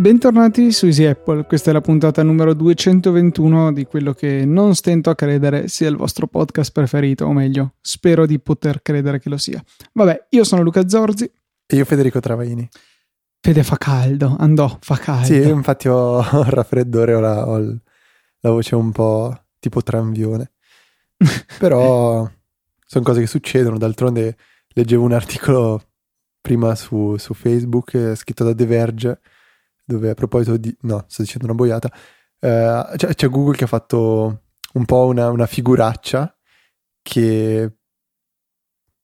[0.00, 5.10] Bentornati su Easy Apple, questa è la puntata numero 221 di quello che non stento
[5.10, 9.36] a credere sia il vostro podcast preferito, o meglio, spero di poter credere che lo
[9.36, 9.62] sia.
[9.92, 11.30] Vabbè, io sono Luca Zorzi.
[11.66, 12.66] E io Federico Travaini.
[13.42, 15.24] Fede fa caldo, andò, fa caldo.
[15.24, 17.58] Sì, infatti ho il raffreddore, ho la, ho
[18.40, 20.52] la voce un po' tipo tranvione.
[21.58, 22.28] Però
[22.86, 24.36] sono cose che succedono, d'altronde
[24.68, 25.82] leggevo un articolo
[26.40, 29.20] prima su, su Facebook eh, scritto da The Verge
[29.84, 30.74] dove a proposito di...
[30.82, 31.92] no, sto dicendo una boiata,
[32.38, 34.42] eh, c'è, c'è, Google che ha fatto
[34.74, 36.36] un po' una, una figuraccia
[37.02, 37.72] che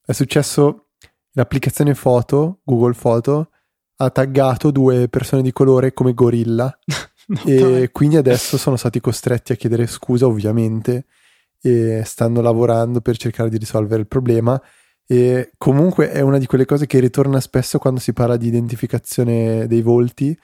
[0.04, 0.90] è successo
[1.32, 3.50] in applicazione foto, Google Foto,
[3.96, 6.76] ha taggato due persone di colore come gorilla
[7.26, 7.90] no, e dai.
[7.90, 11.06] quindi adesso sono stati costretti a chiedere scusa ovviamente
[11.60, 14.60] e stanno lavorando per cercare di risolvere il problema
[15.06, 19.66] e comunque è una di quelle cose che ritorna spesso quando si parla di identificazione
[19.66, 20.36] dei volti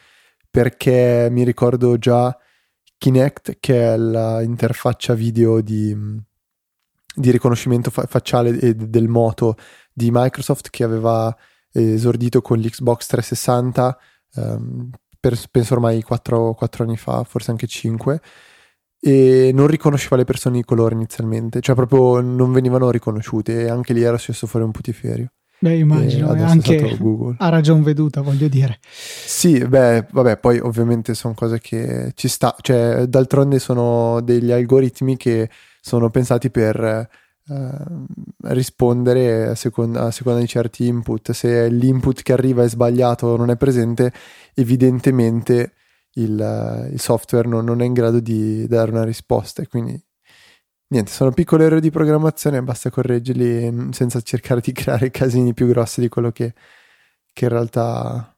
[0.48, 2.36] perché mi ricordo già
[2.98, 5.96] Kinect, che è l'interfaccia video di,
[7.14, 9.56] di riconoscimento fa- facciale e del moto
[9.92, 11.34] di Microsoft che aveva
[11.72, 13.98] esordito con l'Xbox 360
[14.34, 18.20] um, per, penso ormai 4, 4 anni fa, forse anche 5
[19.04, 23.92] e non riconosceva le persone di colore inizialmente, cioè proprio non venivano riconosciute e anche
[23.92, 25.32] lì era successo fuori un putiferio.
[25.58, 26.98] Beh, immagino, e anche
[27.36, 28.78] ha ragione veduta, voglio dire.
[28.80, 35.16] Sì, beh, vabbè, poi ovviamente sono cose che ci sta, cioè d'altronde sono degli algoritmi
[35.16, 35.50] che
[35.80, 37.08] sono pensati per
[37.48, 41.32] eh, rispondere a seconda, a seconda, di certi input.
[41.32, 44.12] Se l'input che arriva è sbagliato o non è presente,
[44.54, 45.74] evidentemente
[46.14, 50.00] il, il software non, non, è in grado di dare una risposta e quindi
[50.88, 55.66] niente, sono piccoli errori di programmazione, basta correggerli mm, senza cercare di creare casini più
[55.66, 56.54] grossi di quello che,
[57.32, 58.36] che in realtà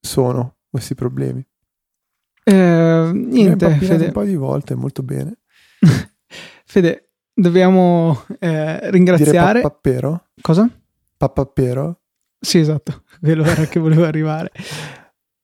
[0.00, 1.44] sono questi problemi.
[2.42, 4.06] Eh, niente, Fede.
[4.06, 5.38] un po' di volte, molto bene.
[6.64, 9.60] Fede, dobbiamo eh, ringraziare.
[9.60, 10.26] Pappero?
[10.40, 10.68] Cosa?
[11.16, 12.00] Pappapero?
[12.38, 14.50] Sì, esatto, quello era che volevo arrivare.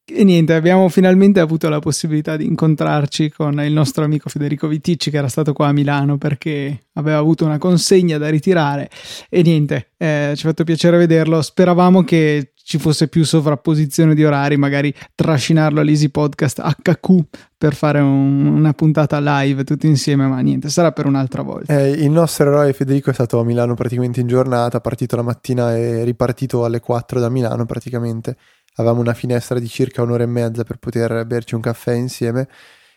[0.08, 5.10] E niente, abbiamo finalmente avuto la possibilità di incontrarci con il nostro amico Federico Viticci
[5.10, 8.88] che era stato qua a Milano perché aveva avuto una consegna da ritirare
[9.28, 11.42] e niente, eh, ci ha fatto piacere vederlo.
[11.42, 17.20] Speravamo che ci fosse più sovrapposizione di orari, magari trascinarlo all'Easy Podcast HQ
[17.56, 21.78] per fare un, una puntata live tutti insieme, ma niente, sarà per un'altra volta.
[21.78, 25.76] Eh, il nostro eroe Federico è stato a Milano praticamente in giornata, partito la mattina
[25.76, 28.36] e ripartito alle 4 da Milano praticamente
[28.78, 32.48] avevamo una finestra di circa un'ora e mezza per poter berci un caffè insieme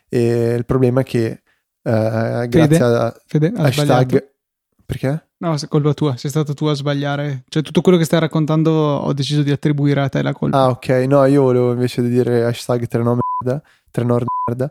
[0.10, 1.44] e il problema è che
[1.84, 4.32] uh, grazie Fede, a Fede, hashtag
[4.84, 5.29] perché?
[5.42, 7.44] No, è colpa tua, sei stato tu a sbagliare.
[7.48, 10.58] Cioè, tutto quello che stai raccontando ho deciso di attribuire a te la colpa.
[10.58, 10.90] Ah, ok.
[11.08, 14.70] No, io volevo invece di dire hashtag Trenor merda, Trenor merda,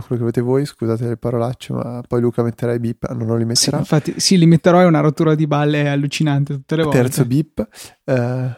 [0.08, 3.76] che volete voi, scusate le parolacce, ma poi Luca metterà i bip, non li metterà.
[3.76, 6.98] Sì, infatti, sì, li metterò, è una rottura di balle allucinante tutte le volte.
[6.98, 7.68] Terzo bip.
[8.04, 8.50] Uh,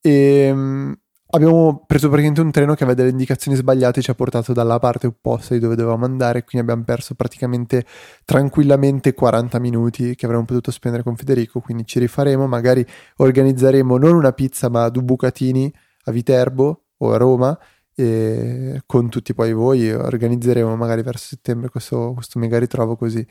[0.00, 0.96] e um,
[1.30, 4.78] abbiamo preso praticamente un treno che aveva delle indicazioni sbagliate e ci ha portato dalla
[4.78, 7.84] parte opposta di dove dovevamo andare, quindi abbiamo perso praticamente
[8.24, 14.14] tranquillamente 40 minuti che avremmo potuto spendere con Federico, quindi ci rifaremo, magari organizzeremo non
[14.14, 15.72] una pizza ma due bucatini
[16.04, 17.58] a Viterbo o a Roma
[17.94, 23.26] e con tutti poi voi organizzeremo magari verso settembre questo, questo mega ritrovo così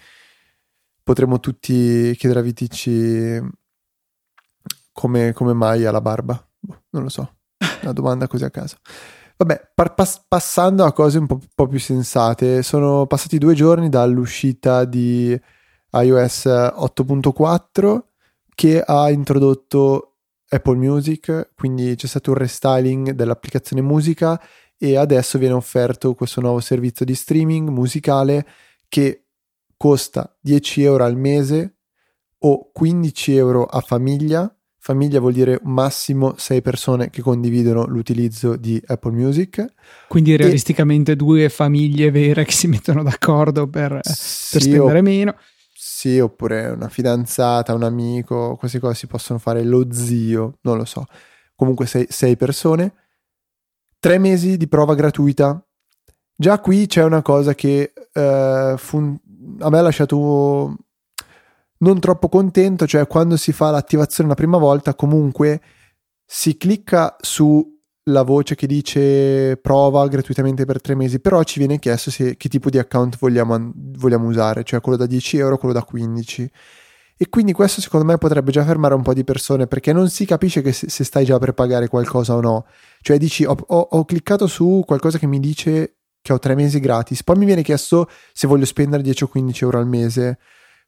[1.04, 3.40] potremo tutti chiedere a Vitici
[4.92, 6.50] come, come mai ha la barba
[6.90, 7.36] non lo so,
[7.84, 8.78] una domanda così a caso.
[9.38, 13.90] Vabbè, par- pass- passando a cose un po-, po', più sensate, sono passati due giorni
[13.90, 15.40] dall'uscita di
[15.92, 18.04] iOS 8.4
[18.54, 20.16] che ha introdotto
[20.48, 24.40] Apple Music, quindi c'è stato un restyling dell'applicazione musica
[24.78, 28.46] e adesso viene offerto questo nuovo servizio di streaming musicale
[28.88, 29.26] che
[29.76, 31.78] costa 10 euro al mese
[32.40, 34.50] o 15 euro a famiglia
[34.86, 39.66] Famiglia vuol dire massimo 6 persone che condividono l'utilizzo di Apple Music.
[40.08, 41.16] Quindi realisticamente e...
[41.16, 45.02] due famiglie vere che si mettono d'accordo per, sì, per spendere o...
[45.02, 45.36] meno.
[45.74, 50.86] Sì, oppure una fidanzata, un amico, queste cose si possono fare, lo zio, non lo
[50.86, 51.08] so.
[51.56, 52.94] Comunque 6 persone.
[53.98, 55.66] Tre mesi di prova gratuita.
[56.36, 59.20] Già qui c'è una cosa che uh, fun-
[59.62, 60.78] a me ha lasciato
[61.86, 65.62] non troppo contento, cioè quando si fa l'attivazione la prima volta comunque
[66.26, 67.74] si clicca su
[68.10, 72.50] la voce che dice prova gratuitamente per tre mesi, però ci viene chiesto se, che
[72.50, 76.52] tipo di account vogliamo, vogliamo usare, cioè quello da 10 euro, quello da 15.
[77.18, 80.26] E quindi questo secondo me potrebbe già fermare un po' di persone perché non si
[80.26, 82.66] capisce se, se stai già per pagare qualcosa o no.
[83.02, 86.80] Cioè dici ho, ho, ho, cliccato su qualcosa che mi dice che ho tre mesi
[86.80, 90.40] gratis, poi mi viene chiesto se voglio spendere 10 o 15 euro al mese.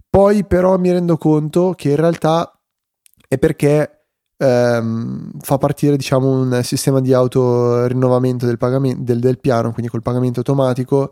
[0.10, 2.52] Poi però mi rendo conto che in realtà
[3.28, 4.06] è perché
[4.38, 10.02] ehm, fa partire diciamo un sistema di autorinnovamento del, pagamento, del, del piano, quindi col
[10.02, 11.12] pagamento automatico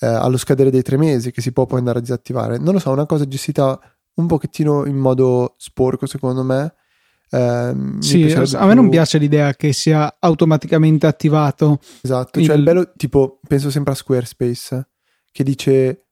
[0.00, 2.58] eh, allo scadere dei tre mesi che si può poi andare a disattivare.
[2.58, 3.80] Non lo so, è una cosa gestita
[4.14, 6.74] un pochettino in modo sporco secondo me.
[7.28, 11.80] Eh, sì, a me non piace l'idea che sia automaticamente attivato.
[12.02, 12.46] Esatto, il...
[12.46, 14.88] cioè il bello, tipo, penso sempre a Squarespace,
[15.32, 16.06] che dice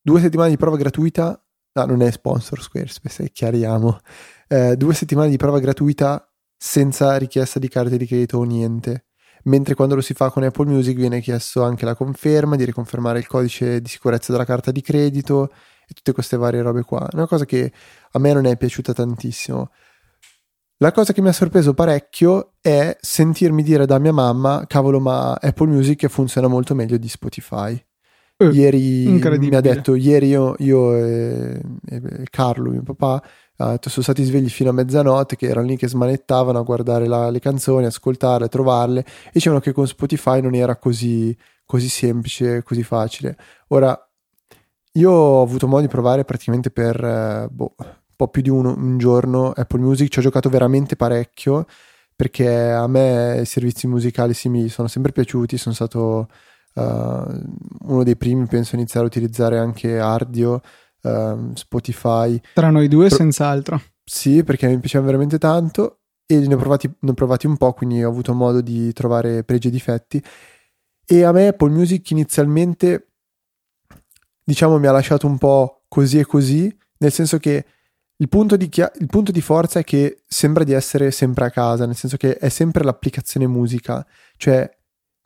[0.00, 1.40] due settimane di prova gratuita,
[1.76, 3.98] no, non è sponsor Squarespace, chiariamo,
[4.48, 6.26] eh, due settimane di prova gratuita
[6.56, 9.06] senza richiesta di carte di credito o niente.
[9.44, 13.20] Mentre quando lo si fa con Apple Music viene chiesto anche la conferma di riconfermare
[13.20, 15.50] il codice di sicurezza della carta di credito
[15.86, 17.06] e tutte queste varie robe qua.
[17.12, 17.72] Una cosa che
[18.10, 19.70] a me non è piaciuta tantissimo.
[20.78, 25.32] La cosa che mi ha sorpreso parecchio è sentirmi dire da mia mamma, cavolo, ma
[25.32, 27.80] Apple Music funziona molto meglio di Spotify.
[28.38, 32.00] Uh, ieri mi ha detto, ieri io, io e, e,
[32.30, 33.22] Carlo, mio papà,
[33.56, 37.30] detto, sono stati svegli fino a mezzanotte, che erano lì che smanettavano a guardare la,
[37.30, 42.82] le canzoni, ascoltarle, trovarle, e dicevano che con Spotify non era così, così semplice, così
[42.82, 43.36] facile.
[43.68, 43.98] Ora,
[44.92, 47.86] io ho avuto modo di provare praticamente per eh, boh, un
[48.16, 51.66] po' più di un, un, giorno Apple Music, ci ho giocato veramente parecchio
[52.14, 56.28] perché a me i servizi musicali sì mi sono sempre piaciuti, sono stato
[56.82, 60.60] uno dei primi, penso, a iniziare a utilizzare anche Ardio,
[61.02, 62.40] uh, Spotify.
[62.54, 63.80] Tra noi due, Pro- senz'altro.
[64.04, 67.72] Sì, perché mi piaceva veramente tanto e ne ho, provati, ne ho provati un po',
[67.72, 70.22] quindi ho avuto modo di trovare pregi e difetti.
[71.04, 73.10] E a me Apple Music inizialmente
[74.46, 77.64] diciamo mi ha lasciato un po' così e così, nel senso che
[78.18, 81.50] il punto, di chia- il punto di forza è che sembra di essere sempre a
[81.50, 84.06] casa, nel senso che è sempre l'applicazione musica,
[84.36, 84.70] cioè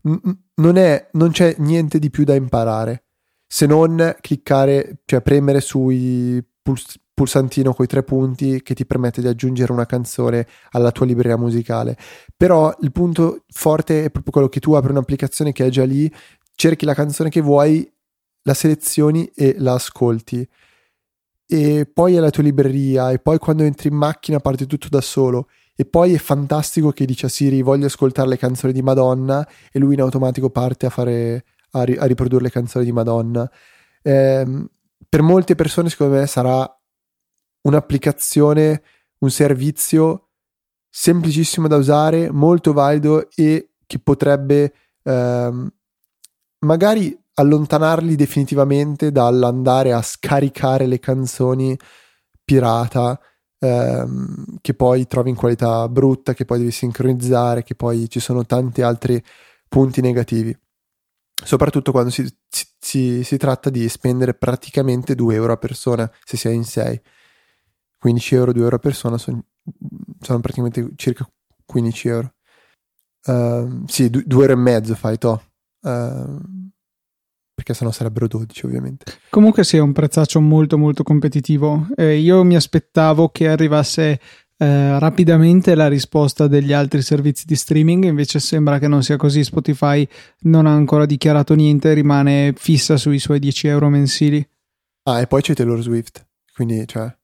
[0.03, 3.05] non, è, non c'è niente di più da imparare
[3.47, 9.21] se non cliccare, cioè premere sui puls- pulsantino con i tre punti che ti permette
[9.21, 11.97] di aggiungere una canzone alla tua libreria musicale.
[12.37, 16.11] Però il punto forte è proprio quello che tu apri un'applicazione che è già lì,
[16.55, 17.93] cerchi la canzone che vuoi
[18.43, 20.49] la selezioni e la ascolti.
[21.47, 25.01] E poi è la tua libreria, e poi quando entri in macchina parte tutto da
[25.01, 25.49] solo.
[25.81, 29.79] E poi è fantastico che dice a Siri voglio ascoltare le canzoni di Madonna e
[29.79, 33.51] lui in automatico parte a, fare, a, ri, a riprodurre le canzoni di Madonna.
[34.03, 34.69] Eh,
[35.09, 36.71] per molte persone secondo me sarà
[37.63, 38.83] un'applicazione,
[39.21, 40.29] un servizio
[40.91, 45.71] semplicissimo da usare, molto valido e che potrebbe eh,
[46.59, 51.75] magari allontanarli definitivamente dall'andare a scaricare le canzoni
[52.45, 53.19] pirata
[53.61, 58.45] ehm, che poi trovi in qualità brutta, che poi devi sincronizzare, che poi ci sono
[58.45, 59.23] tanti altri
[59.69, 60.57] punti negativi.
[61.43, 62.29] Soprattutto quando si,
[62.79, 67.01] si, si tratta di spendere praticamente 2 euro a persona se si è in 6.
[67.99, 69.45] 15 euro, 2 euro a persona sono,
[70.21, 71.29] sono praticamente circa
[71.65, 72.35] 15 euro.
[73.27, 75.43] Uh, sì, 2 euro e mezzo fai to.
[75.83, 76.41] Uh,
[77.61, 79.05] perché sennò sarebbero 12 ovviamente.
[79.29, 81.89] Comunque sì, è un prezzaccio molto molto competitivo.
[81.95, 84.19] Eh, io mi aspettavo che arrivasse
[84.57, 89.45] eh, rapidamente la risposta degli altri servizi di streaming, invece sembra che non sia così.
[89.45, 90.09] Spotify
[90.41, 94.47] non ha ancora dichiarato niente, rimane fissa sui suoi 10 euro mensili.
[95.03, 97.15] Ah, e poi c'è Taylor Swift, quindi cioè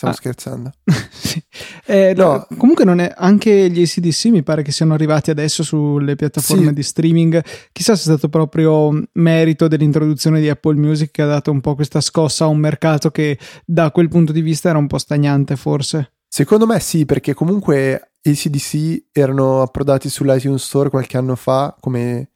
[0.00, 0.16] Stavo ah.
[0.16, 0.70] scherzando.
[1.12, 1.42] sì.
[1.84, 2.46] eh, no.
[2.56, 6.72] Comunque non è, anche gli ACDC mi pare che siano arrivati adesso sulle piattaforme sì.
[6.72, 7.44] di streaming.
[7.70, 11.74] Chissà se è stato proprio merito dell'introduzione di Apple Music che ha dato un po'
[11.74, 15.54] questa scossa a un mercato che da quel punto di vista era un po' stagnante
[15.56, 16.14] forse.
[16.26, 22.30] Secondo me sì, perché comunque ACDC erano approdati sull'iTunes Store qualche anno fa come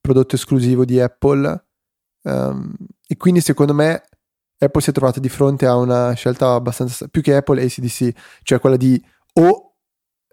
[0.00, 1.64] prodotto esclusivo di Apple.
[2.22, 2.72] Um,
[3.08, 4.04] e quindi secondo me
[4.62, 8.60] Apple si è trovata di fronte a una scelta abbastanza più che Apple ACDC, cioè
[8.60, 9.02] quella di
[9.34, 9.74] o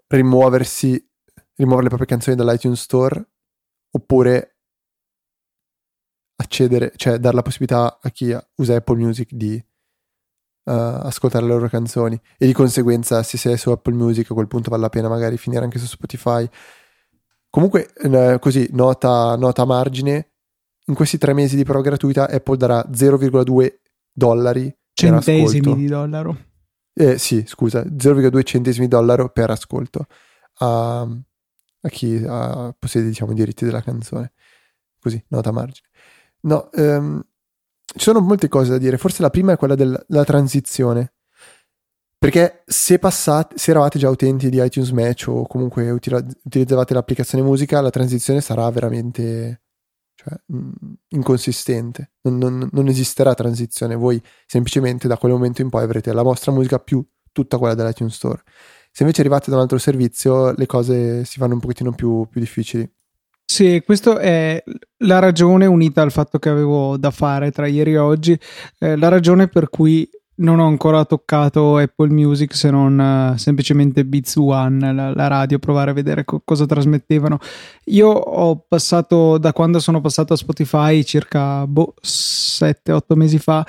[0.06, 1.04] rimuoversi,
[1.56, 3.28] rimuovere le proprie canzoni dall'iTunes Store
[3.90, 4.56] oppure
[6.36, 11.68] accedere, cioè dare la possibilità a chi usa Apple Music di uh, ascoltare le loro
[11.68, 15.08] canzoni e di conseguenza se sei su Apple Music a quel punto vale la pena
[15.08, 16.48] magari finire anche su Spotify.
[17.50, 20.30] Comunque, eh, così, nota, nota a margine,
[20.86, 23.79] in questi tre mesi di prova gratuita Apple darà 0,2
[24.24, 26.36] dollari centesimi di dollaro
[26.92, 30.06] eh, sì scusa 0,2 centesimi di dollaro per ascolto
[30.60, 31.22] uh,
[31.82, 34.32] a chi ha, possiede diciamo, i diritti della canzone.
[35.00, 35.88] Così, nota a margine.
[36.42, 37.22] No, um,
[37.84, 38.98] ci sono molte cose da dire.
[38.98, 41.14] Forse la prima è quella della transizione.
[42.18, 47.80] Perché se, passate, se eravate già utenti di iTunes Match o comunque utilizzavate l'applicazione musica,
[47.80, 49.62] la transizione sarà veramente
[50.22, 52.12] cioè, mm, inconsistente.
[52.22, 53.94] Non, non, non, esisterà transizione.
[53.94, 58.14] Voi semplicemente da quel momento in poi avrete la vostra musica più tutta quella dell'iTunes
[58.14, 58.42] Store.
[58.92, 62.40] Se invece arrivate da un altro servizio, le cose si fanno un pochettino più, più
[62.40, 62.88] difficili.
[63.44, 64.62] Sì, questa è
[64.98, 68.38] la ragione unita al fatto che avevo da fare tra ieri e oggi,
[68.78, 70.08] eh, la ragione per cui
[70.40, 75.58] non ho ancora toccato Apple Music se non uh, semplicemente Beats One, la, la, radio,
[75.58, 77.38] provare a vedere co- cosa trasmettevano.
[77.86, 83.66] Io ho passato, da quando sono passato a Spotify, circa boh, 7-8 mesi fa,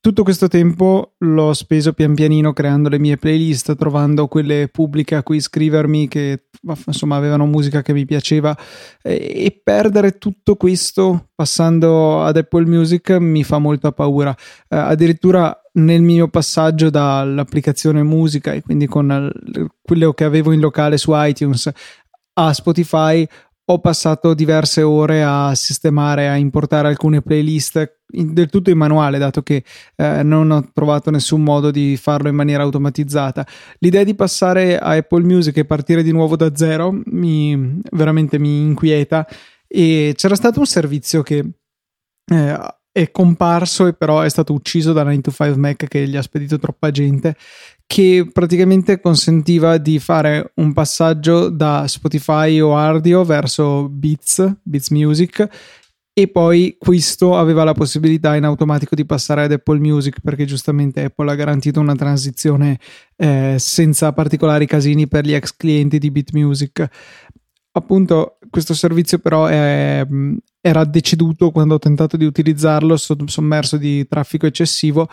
[0.00, 5.22] tutto questo tempo l'ho speso pian pianino creando le mie playlist, trovando quelle pubbliche a
[5.22, 6.46] cui iscrivermi che
[6.86, 8.56] insomma avevano musica che mi piaceva
[9.00, 14.30] e, e perdere tutto questo passando ad Apple Music mi fa molta paura.
[14.30, 19.30] Uh, addirittura nel mio passaggio dall'applicazione musica e quindi con
[19.82, 21.70] quello che avevo in locale su iTunes
[22.34, 23.26] a Spotify
[23.64, 29.42] ho passato diverse ore a sistemare, a importare alcune playlist del tutto in manuale, dato
[29.42, 29.64] che
[29.96, 33.46] eh, non ho trovato nessun modo di farlo in maniera automatizzata.
[33.78, 38.62] L'idea di passare a Apple Music e partire di nuovo da zero mi veramente mi
[38.62, 39.26] inquieta
[39.66, 41.52] e c'era stato un servizio che
[42.26, 42.58] eh,
[42.92, 46.22] è comparso e però è stato ucciso da 9 to 5 Mac che gli ha
[46.22, 47.36] spedito troppa gente
[47.86, 55.48] che praticamente consentiva di fare un passaggio da Spotify o Ardio verso Beats, Beats Music
[56.14, 61.04] e poi questo aveva la possibilità in automatico di passare ad Apple Music perché giustamente
[61.04, 62.78] Apple ha garantito una transizione
[63.16, 66.86] eh, senza particolari casini per gli ex clienti di Beat Music.
[67.72, 70.06] Appunto questo servizio però è,
[70.62, 75.08] era deceduto quando ho tentato di utilizzarlo, sommerso di traffico eccessivo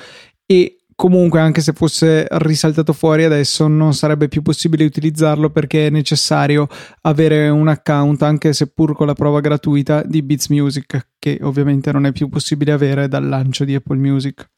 [0.45, 5.89] e comunque anche se fosse risaltato fuori adesso non sarebbe più possibile utilizzarlo perché è
[5.89, 6.67] necessario
[7.01, 12.05] avere un account anche seppur con la prova gratuita di Beats Music che ovviamente non
[12.05, 14.49] è più possibile avere dal lancio di Apple Music.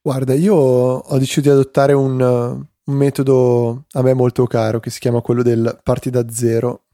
[0.00, 5.00] Guarda, io ho deciso di adottare un, un metodo a me molto caro che si
[5.00, 6.85] chiama quello del parti da zero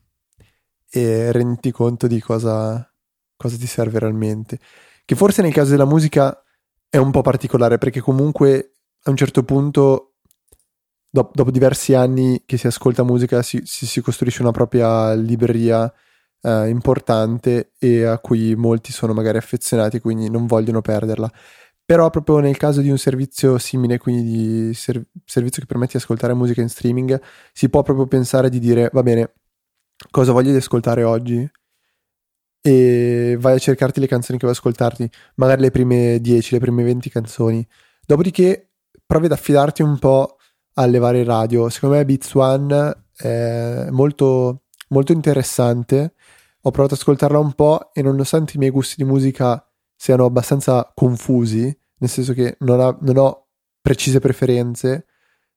[0.94, 2.86] e rendi conto di cosa,
[3.34, 4.58] cosa ti serve realmente.
[5.06, 6.38] Che forse nel caso della musica
[6.90, 10.16] è un po' particolare perché comunque a un certo punto,
[11.10, 15.90] dopo, dopo diversi anni che si ascolta musica, si, si, si costruisce una propria libreria
[16.42, 21.30] eh, importante e a cui molti sono magari affezionati, quindi non vogliono perderla.
[21.84, 24.22] Però proprio nel caso di un servizio simile, quindi
[24.68, 27.20] di ser- servizio che permette di ascoltare musica in streaming,
[27.52, 29.32] si può proprio pensare di dire, va bene,
[30.10, 31.48] cosa voglio di ascoltare oggi
[32.64, 36.84] e vai a cercarti le canzoni che vuoi ascoltarti, magari le prime 10, le prime
[36.84, 37.66] 20 canzoni.
[38.06, 38.70] Dopodiché
[39.04, 40.36] provi ad affidarti un po'
[40.74, 41.68] alle varie radio.
[41.68, 46.14] Secondo me Beats One è molto, molto interessante.
[46.62, 49.66] Ho provato ad ascoltarla un po' e nonostante i miei gusti di musica
[49.96, 53.48] siano abbastanza confusi, nel senso che non, ha, non ho
[53.80, 55.06] precise preferenze,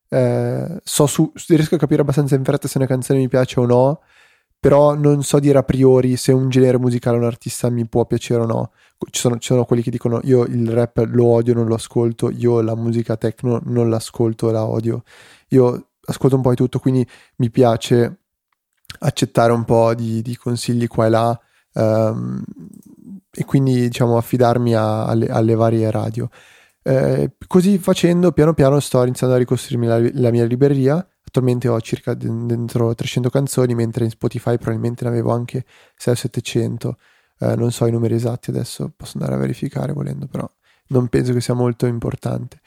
[0.08, 3.66] eh, so su, riesco a capire abbastanza in fretta se una canzone mi piace o
[3.66, 4.00] no
[4.58, 8.04] però non so dire a priori se un genere musicale o un artista mi può
[8.06, 8.72] piacere o no.
[9.10, 12.30] Ci sono, ci sono, quelli che dicono io il rap lo odio, non lo ascolto,
[12.30, 15.02] io la musica techno non l'ascolto, la odio.
[15.48, 18.20] Io ascolto un po' di tutto, quindi mi piace
[19.00, 21.40] accettare un po' di, di consigli qua e là
[21.74, 22.42] um,
[23.30, 26.28] e quindi diciamo affidarmi a, alle, alle, varie radio.
[26.82, 31.80] Eh, così facendo, piano piano sto iniziando a ricostruirmi la, la mia libreria attualmente ho
[31.80, 35.64] circa dentro 300 canzoni, mentre in Spotify probabilmente ne avevo anche
[35.98, 36.92] 600-700.
[37.38, 40.48] Eh, non so i numeri esatti adesso, posso andare a verificare volendo, però
[40.88, 42.60] non penso che sia molto importante.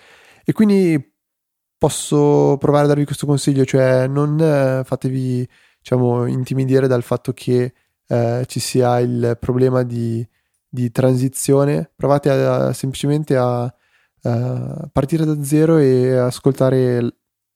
[0.44, 1.14] E quindi
[1.78, 5.48] posso provare a darvi questo consiglio, cioè non eh, fatevi
[5.80, 7.74] diciamo, intimidire dal fatto che
[8.08, 10.28] eh, ci sia il problema di,
[10.68, 17.02] di transizione, provate a, a, semplicemente a, a, partire da zero e ascoltare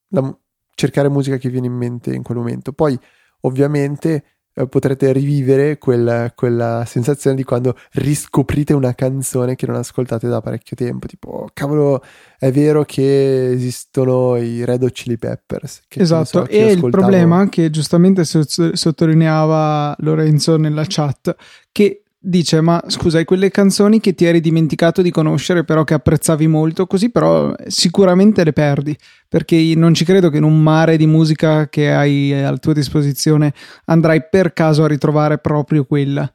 [0.08, 0.38] la,
[0.76, 2.74] cercare musica che viene in mente in quel momento.
[2.74, 2.98] Poi,
[3.42, 4.24] ovviamente,
[4.56, 10.42] eh, potrete rivivere quel, quella sensazione di quando riscoprite una canzone che non ascoltate da
[10.42, 11.08] parecchio tempo.
[11.08, 12.04] Tipo, oh, cavolo,
[12.38, 15.82] è vero che esistono i Red Hot Chili Peppers.
[15.90, 16.86] esatto, so, e ascoltavo...
[16.86, 21.36] il problema che giustamente sottolineava Lorenzo nella chat,
[21.72, 25.94] che dice: Ma scusa, hai quelle canzoni che ti eri dimenticato di conoscere, però che
[25.94, 28.98] apprezzavi molto, così però sicuramente le perdi.
[29.28, 33.54] Perché non ci credo che in un mare di musica che hai a tua disposizione
[33.86, 36.32] andrai per caso a ritrovare proprio quella.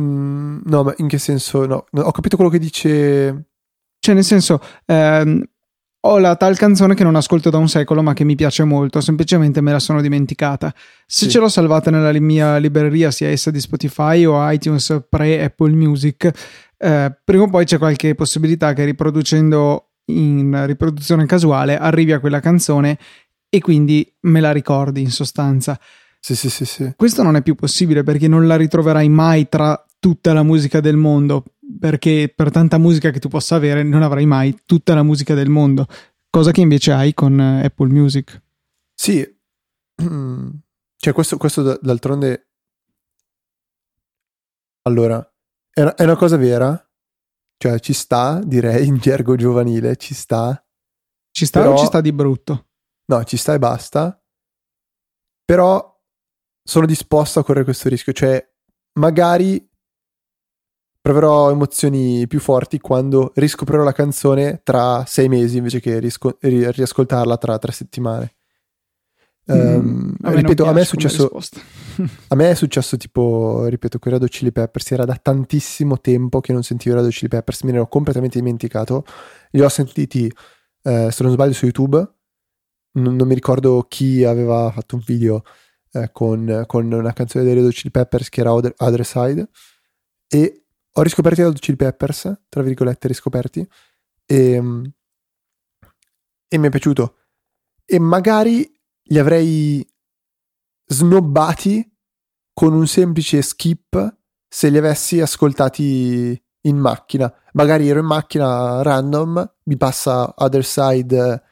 [0.00, 1.66] Mm, no, ma in che senso?
[1.66, 3.44] No, ho capito quello che dice.
[3.98, 5.42] Cioè, nel senso, ehm,
[6.00, 9.00] ho la tal canzone che non ascolto da un secolo ma che mi piace molto,
[9.00, 10.72] semplicemente me la sono dimenticata.
[11.06, 11.30] Se sì.
[11.30, 16.30] ce l'ho salvata nella mia libreria, sia essa di Spotify o iTunes pre-Apple Music,
[16.76, 22.40] eh, prima o poi c'è qualche possibilità che riproducendo in riproduzione casuale arrivi a quella
[22.40, 22.98] canzone
[23.50, 25.78] e quindi me la ricordi in sostanza.
[26.20, 26.92] Sì, sì, sì, sì.
[26.96, 30.96] Questo non è più possibile perché non la ritroverai mai tra tutta la musica del
[30.96, 31.44] mondo
[31.78, 35.48] perché per tanta musica che tu possa avere non avrai mai tutta la musica del
[35.48, 35.86] mondo,
[36.30, 38.42] cosa che invece hai con eh, Apple Music.
[38.94, 39.20] Sì,
[40.96, 42.44] cioè questo, questo d'altronde...
[44.82, 45.18] Allora,
[45.70, 46.90] è una, è una cosa vera,
[47.58, 50.64] cioè ci sta, direi, in gergo giovanile, ci sta.
[51.30, 51.74] Ci sta però...
[51.74, 52.68] o ci sta di brutto?
[53.06, 54.20] No, ci sta e basta.
[55.44, 55.96] Però
[56.62, 58.42] sono disposto a correre questo rischio, cioè
[58.94, 59.67] magari
[61.00, 66.70] proverò emozioni più forti quando riscoprirò la canzone tra sei mesi invece che risco- ri-
[66.70, 68.32] riascoltarla tra tre settimane.
[69.48, 71.30] Um, a ripeto, a me è successo.
[72.28, 74.90] a me è successo tipo, ripeto, con i Red Chili Peppers.
[74.92, 78.38] Era da tantissimo tempo che non sentivo i Red Chili Peppers, me ne ero completamente
[78.38, 79.04] dimenticato.
[79.52, 80.30] Li ho sentiti,
[80.82, 81.96] eh, se non sbaglio, su YouTube.
[82.92, 85.42] Non, non, mi ricordo chi aveva fatto un video
[85.92, 89.48] eh, con, con, una canzone dei Red Chili Peppers che era Other, Other Side.
[90.28, 90.57] E
[90.98, 93.66] ho riscoperto i Red Chili Peppers, tra virgolette riscoperti,
[94.26, 94.62] e,
[96.48, 97.16] e mi è piaciuto.
[97.84, 98.68] E magari
[99.04, 99.88] li avrei
[100.86, 101.88] snobbati
[102.52, 104.16] con un semplice skip
[104.48, 107.32] se li avessi ascoltati in macchina.
[107.52, 111.42] Magari ero in macchina random, mi passa Other Side,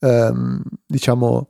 [0.00, 1.48] um, diciamo,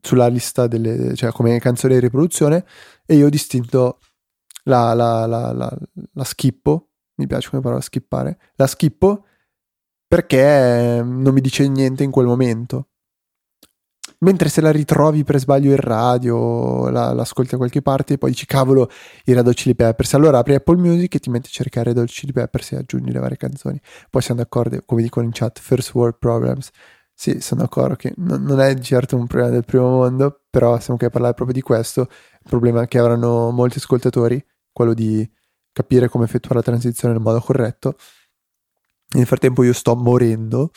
[0.00, 2.66] sulla lista delle, cioè come canzone di riproduzione,
[3.06, 4.00] e io ho distinto
[4.64, 9.24] la, la, la, la, schippo, mi piace come parola skippare, la schippo
[10.06, 12.88] perché non mi dice niente in quel momento.
[14.18, 18.30] Mentre se la ritrovi per sbaglio in radio, la, l'ascolti da qualche parte e poi
[18.30, 18.88] dici cavolo
[19.24, 22.08] i Red Chili Peppers, allora apri Apple Music e ti metti a cercare Red Hot
[22.08, 23.80] Chili Peppers e aggiungi le varie canzoni.
[24.10, 26.70] Poi siamo d'accordo, come dicono in chat, first world problems.
[27.14, 30.98] Sì, sono d'accordo che non, non è certo un problema del primo mondo, però stiamo
[30.98, 35.28] qui a parlare proprio di questo, il problema che avranno molti ascoltatori quello di
[35.72, 37.96] capire come effettuare la transizione nel modo corretto.
[39.14, 40.70] Nel frattempo io sto morendo.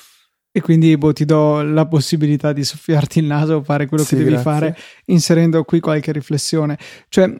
[0.52, 4.12] E quindi boh, ti do la possibilità di soffiarti il naso o fare quello sì,
[4.12, 4.52] che devi grazie.
[4.52, 4.78] fare,
[5.08, 6.78] inserendo qui qualche riflessione.
[7.10, 7.36] Cioè,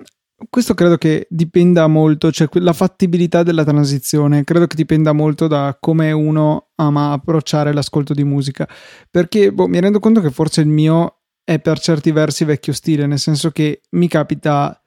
[0.50, 5.78] questo credo che dipenda molto, cioè la fattibilità della transizione, credo che dipenda molto da
[5.80, 8.68] come uno ama approcciare l'ascolto di musica.
[9.10, 13.06] Perché boh, mi rendo conto che forse il mio è per certi versi vecchio stile,
[13.06, 14.78] nel senso che mi capita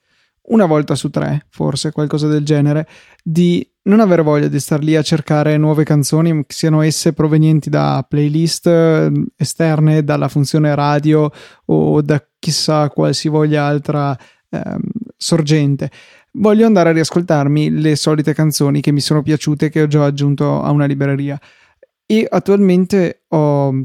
[0.49, 2.87] una volta su tre, forse qualcosa del genere,
[3.23, 8.05] di non avere voglia di star lì a cercare nuove canzoni, siano esse provenienti da
[8.07, 8.71] playlist
[9.37, 11.31] esterne, dalla funzione radio
[11.67, 14.17] o da chissà qualsivoglia altra
[14.51, 14.81] ehm,
[15.17, 15.91] sorgente.
[16.33, 20.63] Voglio andare a riascoltarmi le solite canzoni che mi sono piaciute che ho già aggiunto
[20.63, 21.41] a una libreria.
[22.07, 23.83] E attualmente ho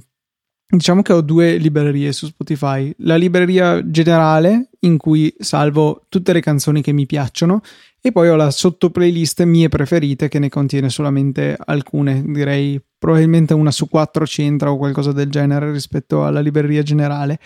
[0.74, 2.92] Diciamo che ho due librerie su Spotify.
[3.00, 7.62] La libreria generale, in cui salvo tutte le canzoni che mi piacciono,
[8.02, 13.54] e poi ho la sotto playlist mie preferite, che ne contiene solamente alcune, direi probabilmente
[13.54, 17.38] una su quattro c'entra o qualcosa del genere rispetto alla libreria generale.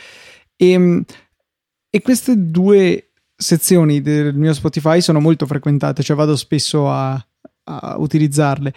[0.56, 1.04] E, ehm,
[1.90, 7.14] e queste due sezioni del mio Spotify sono molto frequentate, cioè vado spesso a,
[7.66, 8.74] a utilizzarle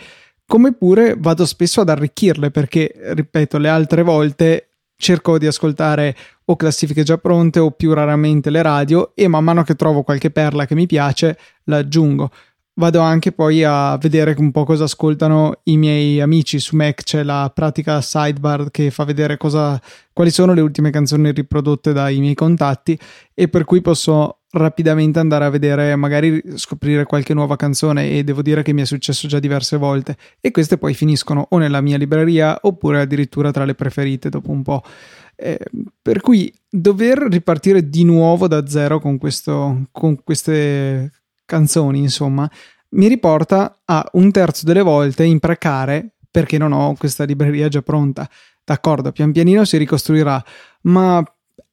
[0.50, 6.56] come pure vado spesso ad arricchirle perché, ripeto, le altre volte cerco di ascoltare o
[6.56, 10.66] classifiche già pronte o più raramente le radio e man mano che trovo qualche perla
[10.66, 12.32] che mi piace la aggiungo.
[12.74, 17.22] Vado anche poi a vedere un po' cosa ascoltano i miei amici su Mac, c'è
[17.22, 19.80] la pratica sidebar che fa vedere cosa,
[20.12, 22.98] quali sono le ultime canzoni riprodotte dai miei contatti
[23.34, 28.42] e per cui posso rapidamente andare a vedere, magari scoprire qualche nuova canzone e devo
[28.42, 31.96] dire che mi è successo già diverse volte e queste poi finiscono o nella mia
[31.96, 34.82] libreria oppure addirittura tra le preferite dopo un po'.
[35.36, 35.58] Eh,
[36.02, 41.12] per cui dover ripartire di nuovo da zero con, questo, con queste
[41.44, 42.50] canzoni, insomma,
[42.90, 48.28] mi riporta a un terzo delle volte imprecare perché non ho questa libreria già pronta.
[48.64, 50.42] D'accordo, pian pianino si ricostruirà,
[50.82, 51.24] ma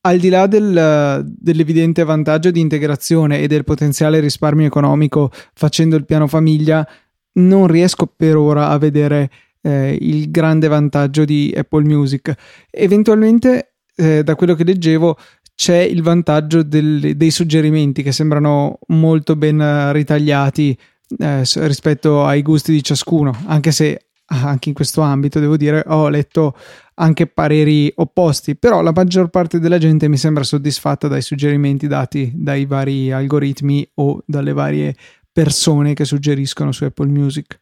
[0.01, 6.05] al di là del, dell'evidente vantaggio di integrazione e del potenziale risparmio economico facendo il
[6.05, 6.87] piano famiglia,
[7.33, 9.29] non riesco per ora a vedere
[9.61, 12.33] eh, il grande vantaggio di Apple Music.
[12.69, 15.17] Eventualmente, eh, da quello che leggevo,
[15.53, 20.77] c'è il vantaggio del, dei suggerimenti che sembrano molto ben ritagliati
[21.17, 26.09] eh, rispetto ai gusti di ciascuno, anche se anche in questo ambito devo dire ho
[26.09, 26.55] letto
[26.99, 32.31] anche pareri opposti, però la maggior parte della gente mi sembra soddisfatta dai suggerimenti dati
[32.33, 34.95] dai vari algoritmi o dalle varie
[35.31, 37.61] persone che suggeriscono su Apple Music.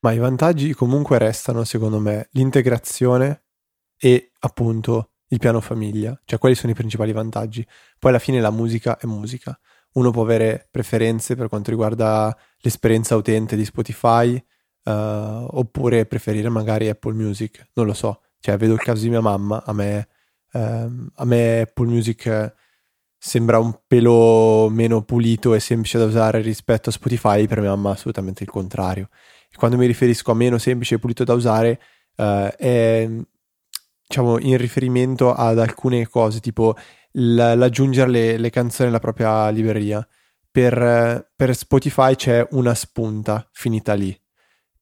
[0.00, 3.44] Ma i vantaggi comunque restano, secondo me, l'integrazione
[3.98, 7.66] e appunto il piano famiglia, cioè quelli sono i principali vantaggi.
[7.98, 9.58] Poi alla fine la musica è musica.
[9.92, 14.34] Uno può avere preferenze per quanto riguarda l'esperienza utente di Spotify,
[14.84, 18.20] uh, oppure preferire magari Apple Music, non lo so.
[18.44, 20.06] Cioè, vedo il caso di mia mamma, a me,
[20.52, 22.54] uh, a me Apple Music
[23.16, 27.92] sembra un pelo meno pulito e semplice da usare rispetto a Spotify, per mia mamma
[27.92, 29.08] assolutamente il contrario.
[29.50, 31.80] E quando mi riferisco a meno semplice e pulito da usare,
[32.16, 33.08] uh, è
[34.06, 36.76] diciamo in riferimento ad alcune cose, tipo
[37.12, 40.06] l'aggiungere le, le canzoni alla propria libreria.
[40.50, 44.14] Per, per Spotify c'è una spunta finita lì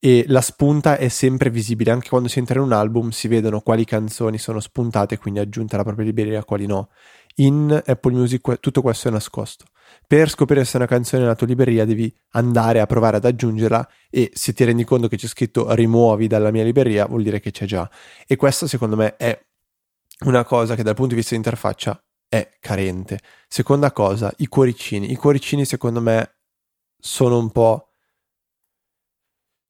[0.04, 3.60] e la spunta è sempre visibile, anche quando si entra in un album si vedono
[3.60, 6.88] quali canzoni sono spuntate, quindi aggiunte alla propria libreria, quali no.
[7.36, 9.64] In Apple Music tutto questo è nascosto.
[10.04, 13.88] Per scoprire se una canzone è nella tua libreria devi andare a provare ad aggiungerla
[14.10, 17.52] e se ti rendi conto che c'è scritto rimuovi dalla mia libreria vuol dire che
[17.52, 17.88] c'è già.
[18.26, 19.40] E questa secondo me è
[20.24, 23.20] una cosa che dal punto di vista di interfaccia è carente.
[23.46, 25.12] Seconda cosa, i cuoricini.
[25.12, 26.38] I cuoricini secondo me
[26.98, 27.91] sono un po'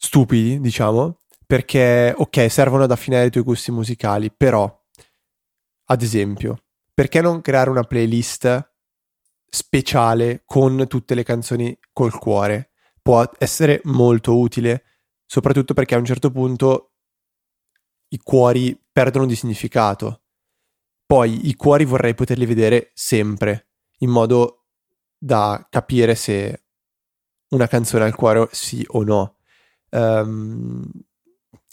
[0.04, 4.68] stupidi, diciamo, perché, ok, servono ad affinare i tuoi gusti musicali, però,
[5.86, 8.70] ad esempio, perché non creare una playlist
[9.48, 12.70] speciale con tutte le canzoni col cuore?
[13.00, 14.84] Può essere molto utile,
[15.24, 16.94] soprattutto perché a un certo punto
[18.08, 20.22] i cuori perdono di significato.
[21.06, 24.66] Poi i cuori vorrei poterli vedere sempre, in modo
[25.16, 26.64] da capire se
[27.50, 29.36] una canzone ha il cuore sì o no.
[29.92, 30.88] Um,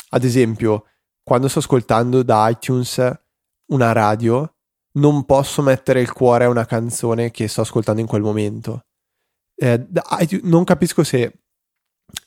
[0.09, 0.85] ad esempio,
[1.23, 3.19] quando sto ascoltando da iTunes
[3.67, 4.55] una radio,
[4.93, 8.85] non posso mettere il cuore a una canzone che sto ascoltando in quel momento.
[9.55, 9.87] Eh,
[10.43, 11.41] non capisco se,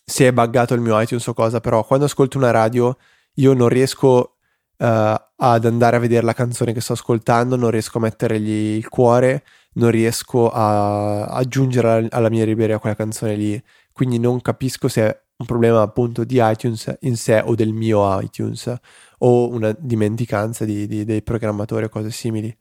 [0.04, 2.96] se, è buggato il mio iTunes o cosa, però quando ascolto una radio
[3.36, 4.36] io non riesco
[4.76, 8.88] uh, ad andare a vedere la canzone che sto ascoltando, non riesco a mettergli il
[8.88, 13.62] cuore, non riesco a aggiungere alla mia libreria quella canzone lì.
[13.92, 18.20] Quindi non capisco se è un problema appunto di iTunes in sé o del mio
[18.20, 18.72] iTunes
[19.18, 22.56] o una dimenticanza di, di, dei programmatori o cose simili.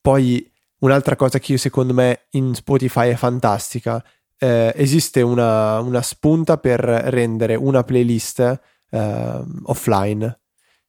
[0.00, 4.02] Poi un'altra cosa che io secondo me in Spotify è fantastica,
[4.38, 10.40] eh, esiste una, una, spunta per rendere una playlist eh, offline,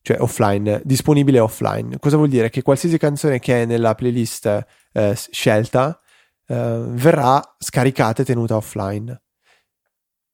[0.01, 1.97] cioè offline, disponibile offline.
[1.99, 2.49] Cosa vuol dire?
[2.49, 5.99] Che qualsiasi canzone che è nella playlist eh, scelta
[6.47, 9.19] eh, verrà scaricata e tenuta offline.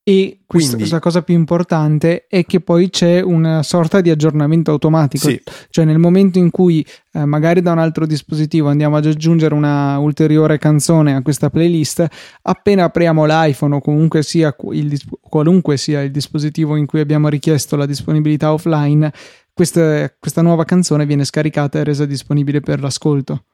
[0.05, 4.71] E questa, Quindi, la cosa più importante è che poi c'è una sorta di aggiornamento
[4.71, 5.41] automatico, sì.
[5.69, 9.97] cioè nel momento in cui eh, magari da un altro dispositivo andiamo ad aggiungere una
[9.99, 12.05] ulteriore canzone a questa playlist,
[12.41, 17.77] appena apriamo l'iPhone o comunque sia il, qualunque sia il dispositivo in cui abbiamo richiesto
[17.77, 19.09] la disponibilità offline,
[19.53, 23.45] questa, questa nuova canzone viene scaricata e resa disponibile per l'ascolto.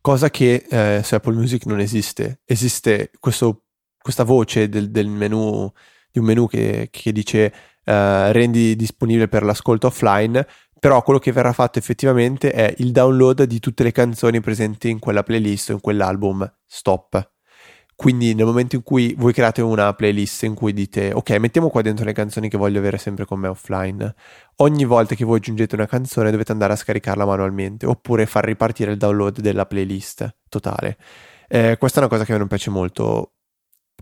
[0.00, 2.40] Cosa che eh, su Apple Music non esiste.
[2.44, 3.61] Esiste questo
[4.02, 5.70] questa voce del, del menu,
[6.10, 7.52] di un menu che, che dice
[7.84, 10.46] uh, rendi disponibile per l'ascolto offline,
[10.78, 14.98] però quello che verrà fatto effettivamente è il download di tutte le canzoni presenti in
[14.98, 17.30] quella playlist o in quell'album stop.
[17.94, 21.82] Quindi nel momento in cui voi create una playlist in cui dite ok mettiamo qua
[21.82, 24.12] dentro le canzoni che voglio avere sempre con me offline,
[24.56, 28.90] ogni volta che voi aggiungete una canzone dovete andare a scaricarla manualmente oppure far ripartire
[28.90, 30.96] il download della playlist totale.
[31.46, 33.34] Eh, questa è una cosa che a me non piace molto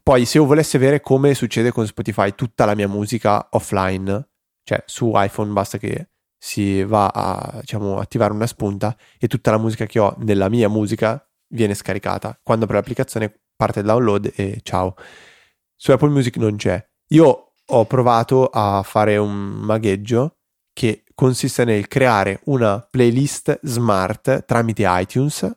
[0.02, 4.28] poi, se io volessi avere come succede con Spotify tutta la mia musica offline,
[4.62, 9.58] cioè su iPhone basta che si va a diciamo, attivare una spunta e tutta la
[9.58, 12.38] musica che ho nella mia musica viene scaricata.
[12.42, 14.94] Quando apro l'applicazione parte il download e ciao.
[15.76, 16.82] Su Apple Music non c'è.
[17.08, 20.38] Io ho provato a fare un magheggio
[20.72, 25.50] che consiste nel creare una playlist smart tramite iTunes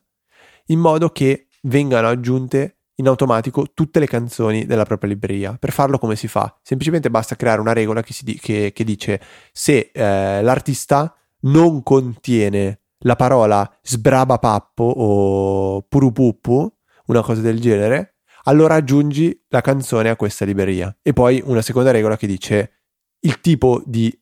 [0.68, 5.58] in modo che vengano aggiunte in automatico tutte le canzoni della propria libreria.
[5.60, 6.58] Per farlo come si fa?
[6.64, 12.80] Semplicemente basta creare una regola che, di- che, che dice se eh, l'artista non contiene
[13.00, 16.74] la parola sbrabapappo o purupuppu,
[17.08, 20.96] una cosa del genere, allora aggiungi la canzone a questa libreria.
[21.02, 22.72] E poi una seconda regola che dice
[23.20, 24.18] il tipo di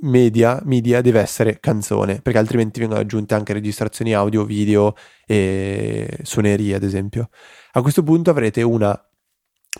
[0.00, 4.94] media, media deve essere canzone, perché altrimenti vengono aggiunte anche registrazioni audio, video
[5.26, 7.28] e suonerie, ad esempio.
[7.72, 8.98] A questo punto avrete una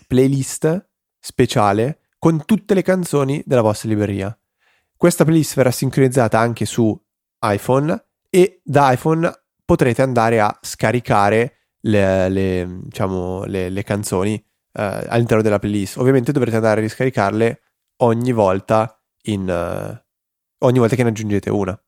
[0.07, 4.37] playlist speciale con tutte le canzoni della vostra libreria.
[4.95, 6.99] Questa playlist verrà sincronizzata anche su
[7.41, 9.31] iPhone e da iPhone
[9.63, 14.33] potrete andare a scaricare le, le, diciamo, le, le canzoni
[14.73, 15.97] eh, all'interno della playlist.
[15.97, 17.61] Ovviamente dovrete andare a riscaricarle
[17.97, 18.96] ogni volta,
[19.27, 21.79] in, uh, ogni volta che ne aggiungete una.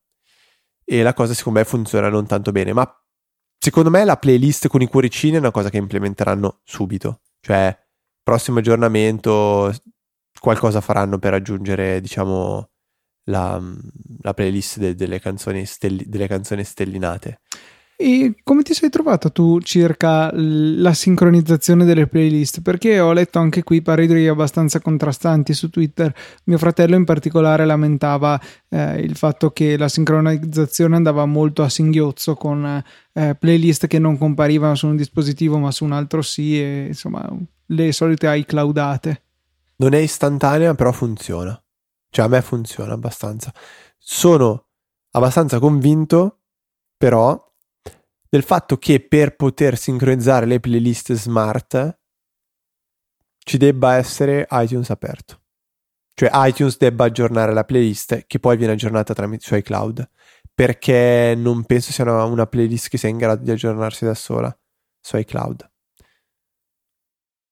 [0.83, 2.91] E la cosa secondo me funziona non tanto bene, ma
[3.57, 7.21] secondo me la playlist con i cuoricini è una cosa che implementeranno subito.
[7.41, 7.77] Cioè,
[8.23, 9.73] prossimo aggiornamento,
[10.39, 12.69] qualcosa faranno per aggiungere, diciamo,
[13.25, 13.61] la,
[14.21, 17.41] la playlist de, delle, canzoni stelli, delle canzoni stellinate.
[18.01, 22.61] E come ti sei trovato tu circa la sincronizzazione delle playlist?
[22.61, 26.15] Perché ho letto anche qui pareri abbastanza contrastanti su Twitter.
[26.45, 32.35] Mio fratello in particolare lamentava eh, il fatto che la sincronizzazione andava molto a singhiozzo
[32.35, 32.81] con
[33.11, 37.29] eh, playlist che non comparivano su un dispositivo ma su un altro sì e insomma
[37.65, 39.21] le solite iCloudate.
[39.75, 41.61] Non è istantanea però funziona.
[42.09, 43.53] Cioè a me funziona abbastanza.
[43.97, 44.67] Sono
[45.11, 46.37] abbastanza convinto
[46.95, 47.47] però
[48.29, 51.97] del fatto che per poter sincronizzare le playlist smart
[53.39, 55.41] ci debba essere iTunes aperto.
[56.13, 60.07] Cioè iTunes debba aggiornare la playlist che poi viene aggiornata tramite su iCloud.
[60.53, 64.55] Perché non penso sia una, una playlist che sia in grado di aggiornarsi da sola
[64.99, 65.68] su iCloud.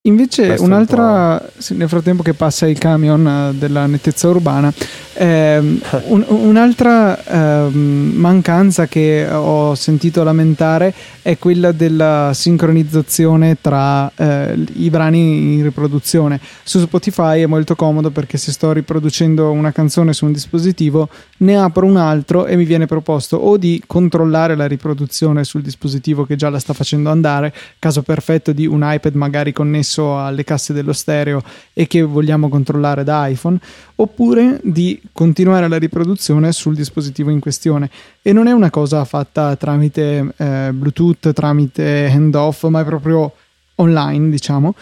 [0.08, 1.34] Invece Questo un'altra,
[1.70, 4.74] un nel frattempo che passa il camion eh, della nettezza urbana,
[5.14, 5.58] eh,
[6.08, 14.90] un, un'altra eh, mancanza che ho sentito lamentare è quella della sincronizzazione tra eh, i
[14.90, 16.40] brani in riproduzione.
[16.64, 21.58] Su Spotify è molto comodo perché se sto riproducendo una canzone su un dispositivo ne
[21.58, 26.36] apro un altro e mi viene proposto o di controllare la riproduzione sul dispositivo che
[26.36, 30.94] già la sta facendo andare, caso perfetto di un iPad magari connesso alle casse dello
[30.94, 33.60] stereo e che vogliamo controllare da iPhone,
[33.96, 37.90] oppure di continuare la riproduzione sul dispositivo in questione.
[38.22, 43.34] E non è una cosa fatta tramite eh, Bluetooth, tramite handoff, ma è proprio
[43.76, 44.74] online, diciamo.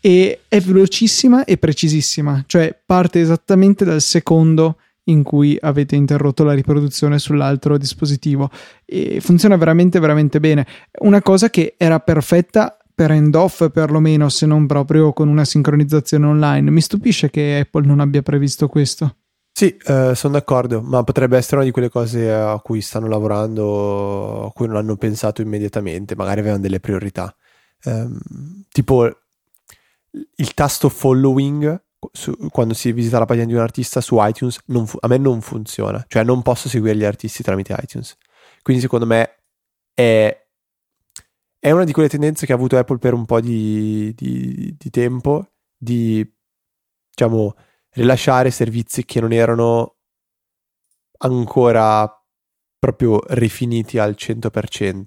[0.00, 6.52] E è velocissima e precisissima, cioè parte esattamente dal secondo in cui avete interrotto la
[6.52, 8.50] riproduzione sull'altro dispositivo
[8.84, 10.66] e funziona veramente veramente bene
[11.00, 16.70] una cosa che era perfetta per end-off perlomeno, se non proprio con una sincronizzazione online.
[16.70, 19.16] Mi stupisce che Apple non abbia previsto questo.
[19.50, 24.46] Sì, eh, sono d'accordo, ma potrebbe essere una di quelle cose a cui stanno lavorando,
[24.46, 27.34] a cui non hanno pensato immediatamente, magari avevano delle priorità.
[27.82, 28.08] Eh,
[28.70, 29.04] tipo
[30.36, 34.98] il tasto following, su, quando si visita la pagina di un artista su iTunes, fu-
[35.00, 38.16] a me non funziona, cioè non posso seguire gli artisti tramite iTunes.
[38.62, 39.36] Quindi secondo me
[39.94, 40.42] è
[41.62, 44.90] è una di quelle tendenze che ha avuto Apple per un po' di, di, di
[44.90, 46.28] tempo, di
[47.08, 47.54] diciamo
[47.90, 49.98] rilasciare servizi che non erano
[51.18, 52.12] ancora
[52.80, 55.04] proprio rifiniti al 100%.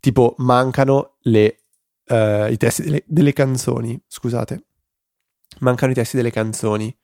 [0.00, 1.64] Tipo, mancano le,
[2.06, 4.64] uh, i testi delle, delle, canzoni, scusate.
[5.60, 6.94] Mancano i testi delle canzoni.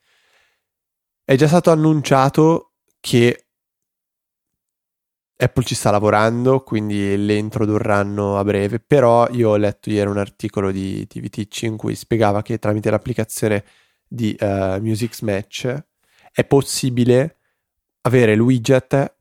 [1.24, 3.46] È già stato annunciato che
[5.36, 10.18] Apple ci sta lavorando, quindi le introdurranno a breve, però io ho letto ieri un
[10.18, 13.64] articolo di, di VTC in cui spiegava che tramite l'applicazione
[14.06, 15.84] di uh, Music Match
[16.32, 17.38] è possibile
[18.02, 19.14] avere il widget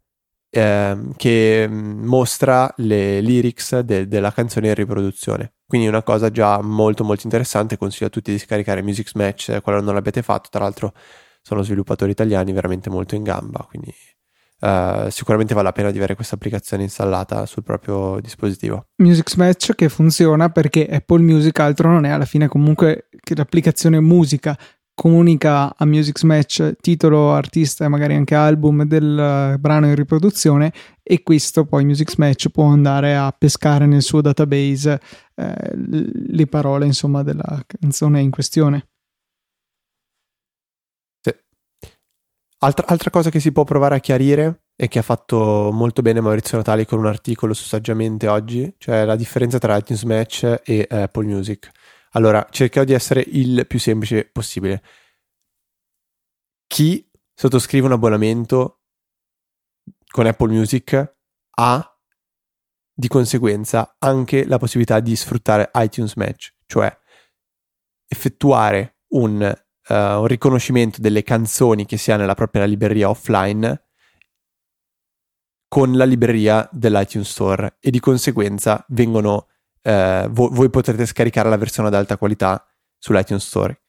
[0.50, 5.54] eh, che mostra le lyrics de- della canzone in riproduzione.
[5.70, 9.86] Quindi una cosa già molto molto interessante, consiglio a tutti di scaricare Music Match qualora
[9.86, 10.94] non l'abbiate fatto, tra l'altro
[11.44, 13.94] sono sviluppatori italiani veramente molto in gamba, quindi
[14.62, 18.88] Uh, sicuramente vale la pena di avere questa applicazione installata sul proprio dispositivo.
[18.98, 24.02] Music Match che funziona perché Apple Music altro non è alla fine comunque che l'applicazione
[24.02, 24.58] musica
[25.00, 31.24] comunica a Music Match titolo, artista e magari anche album del brano in riproduzione e
[31.24, 35.00] questo poi Music Match può andare a pescare nel suo database
[35.36, 38.88] eh, le parole insomma della canzone in questione.
[42.62, 46.20] Altra, altra, cosa che si può provare a chiarire e che ha fatto molto bene
[46.20, 50.86] Maurizio Natali con un articolo su Saggiamente oggi, cioè la differenza tra iTunes Match e
[50.90, 51.72] Apple Music.
[52.12, 54.84] Allora, cercherò di essere il più semplice possibile.
[56.68, 58.82] Chi sottoscrive un abbonamento
[60.08, 61.16] con Apple Music
[61.52, 62.00] ha
[62.94, 66.96] di conseguenza anche la possibilità di sfruttare iTunes Match, cioè
[68.08, 69.40] effettuare un,
[69.88, 73.88] uh, un riconoscimento delle canzoni che si ha nella propria libreria offline
[75.70, 79.48] con la libreria dell'iTunes Store e di conseguenza vengono,
[79.82, 82.66] eh, vo- voi potrete scaricare la versione ad alta qualità
[82.98, 83.82] sull'iTunes Store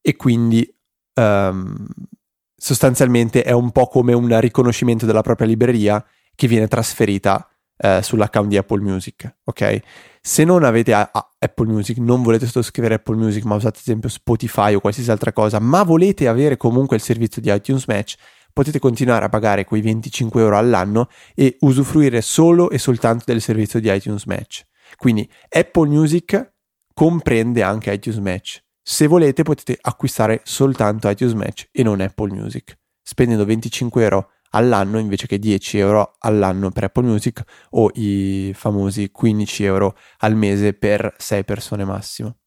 [0.00, 0.66] e quindi
[1.14, 1.86] um,
[2.56, 7.48] sostanzialmente è un po' come un riconoscimento della propria libreria che viene trasferita
[7.78, 9.80] eh, sull'account di Apple Music, ok?
[10.20, 13.82] Se non avete a- a Apple Music, non volete sottoscrivere Apple Music, ma usate ad
[13.82, 18.16] esempio Spotify o qualsiasi altra cosa, ma volete avere comunque il servizio di iTunes Match,
[18.52, 23.80] potete continuare a pagare quei 25 euro all'anno e usufruire solo e soltanto del servizio
[23.80, 24.64] di iTunes Match.
[24.98, 26.54] Quindi Apple Music
[26.92, 28.60] comprende anche iTunes Match.
[28.82, 34.98] Se volete potete acquistare soltanto iTunes Match e non Apple Music, spendendo 25 euro all'anno
[34.98, 40.72] invece che 10 euro all'anno per Apple Music o i famosi 15 euro al mese
[40.72, 42.38] per 6 persone massimo.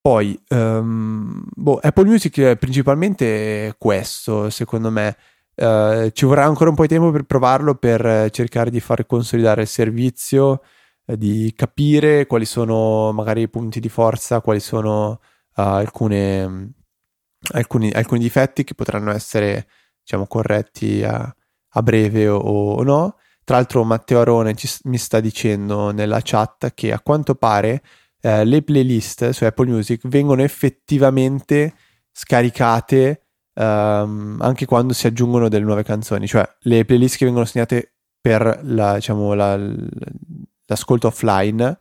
[0.00, 5.14] Poi, um, boh, Apple Music è principalmente questo, secondo me.
[5.54, 9.62] Uh, ci vorrà ancora un po' di tempo per provarlo, per cercare di far consolidare
[9.62, 10.62] il servizio,
[11.04, 15.18] uh, di capire quali sono magari i punti di forza, quali sono uh,
[15.54, 16.72] alcune,
[17.52, 19.66] alcuni, alcuni, difetti che potranno essere,
[20.00, 21.34] diciamo, corretti a,
[21.72, 23.16] a breve o, o, no.
[23.44, 27.82] Tra l'altro Matteo Arone ci, mi sta dicendo nella chat che a quanto pare
[28.20, 31.74] eh, le playlist su Apple Music vengono effettivamente
[32.12, 33.22] scaricate
[33.54, 38.60] um, anche quando si aggiungono delle nuove canzoni, cioè le playlist che vengono segnate per
[38.62, 39.56] la, diciamo, la,
[40.66, 41.80] l'ascolto offline.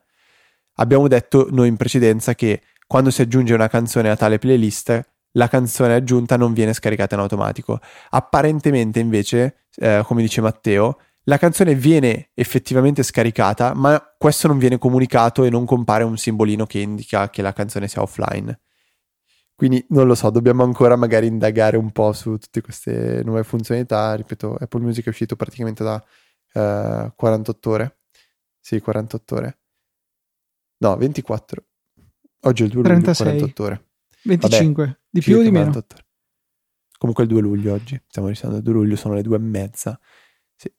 [0.75, 5.47] Abbiamo detto noi in precedenza che quando si aggiunge una canzone a tale playlist, la
[5.47, 7.79] canzone aggiunta non viene scaricata in automatico.
[8.09, 14.77] Apparentemente, invece, eh, come dice Matteo, la canzone viene effettivamente scaricata, ma questo non viene
[14.79, 18.59] comunicato e non compare un simbolino che indica che la canzone sia offline.
[19.61, 24.15] Quindi non lo so, dobbiamo ancora magari indagare un po' su tutte queste nuove funzionalità.
[24.15, 26.03] Ripeto, Apple Music è uscito praticamente da
[26.53, 27.99] uh, 48 ore.
[28.59, 29.59] Sì, 48 ore.
[30.77, 31.63] No, 24.
[32.39, 33.27] Oggi è il 2 luglio, 36.
[33.27, 33.89] 48 ore.
[34.23, 35.69] 25, Vabbè, di più o di meno?
[35.69, 35.85] Ore.
[36.97, 39.39] Comunque è il 2 luglio oggi, stiamo iniziando il 2 luglio, sono le 2 e
[39.39, 39.99] mezza.
[40.55, 40.73] Sì.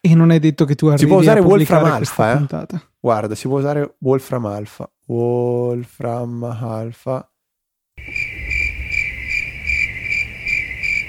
[0.00, 2.36] E non è detto che tu arrivi si può usare a Wolfram Alpha, eh?
[2.36, 2.82] puntata.
[2.98, 4.90] Guarda, si può usare Wolfram Alpha.
[5.04, 7.30] Wolfram Alpha.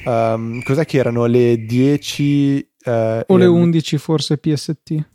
[0.08, 5.10] Um, cos'è che erano le 10 eh, o le 11 forse PST?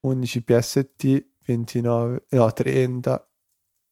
[0.00, 3.30] 11 PST 29 no 30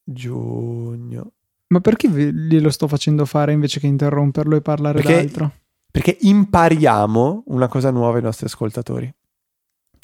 [0.03, 1.31] giugno.
[1.69, 5.53] Ma perché glielo sto facendo fare invece che interromperlo e parlare perché d'altro?
[5.89, 9.11] perché impariamo una cosa nuova ai nostri ascoltatori.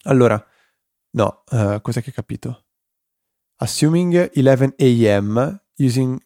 [0.06, 0.44] Allora,
[1.12, 2.66] no, uh, cos'è che ho capito?
[3.58, 6.20] Assuming 11 am using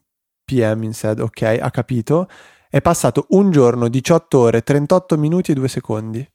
[0.46, 2.30] PM instead, ok, ha capito.
[2.70, 6.28] È passato un giorno, 18 ore, 38 minuti e 2 secondi.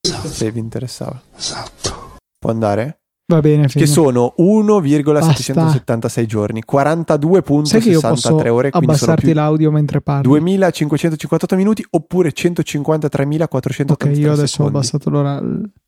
[0.00, 0.28] Esatto.
[0.28, 1.20] Se vi interessava.
[1.36, 2.16] Esatto.
[2.38, 3.00] Può andare?
[3.28, 8.70] Va bene, Che sono 1,776 giorni, 42.63 ore.
[8.70, 10.28] Quindi abbassarti l'audio mentre parli.
[10.28, 14.76] 2558 minuti oppure 153.480 Ok, io adesso secondi.
[14.76, 15.10] ho abbassato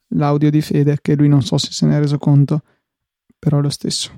[0.09, 2.63] l'audio di Fede, che lui non so se se ne è reso conto,
[3.39, 4.11] però è lo stesso.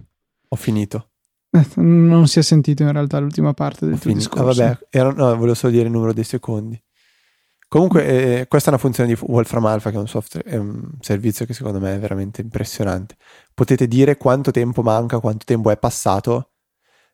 [0.48, 1.09] Ho finito.
[1.50, 4.62] Eh, non si è sentito in realtà l'ultima parte del ho tuo discorso.
[4.62, 6.80] Ah, vabbè, era, no, volevo solo dire il numero dei secondi.
[7.68, 10.90] Comunque, eh, questa è una funzione di Wolfram Alpha, che è un software, è un
[11.00, 13.16] servizio che secondo me è veramente impressionante.
[13.54, 16.50] Potete dire quanto tempo manca, quanto tempo è passato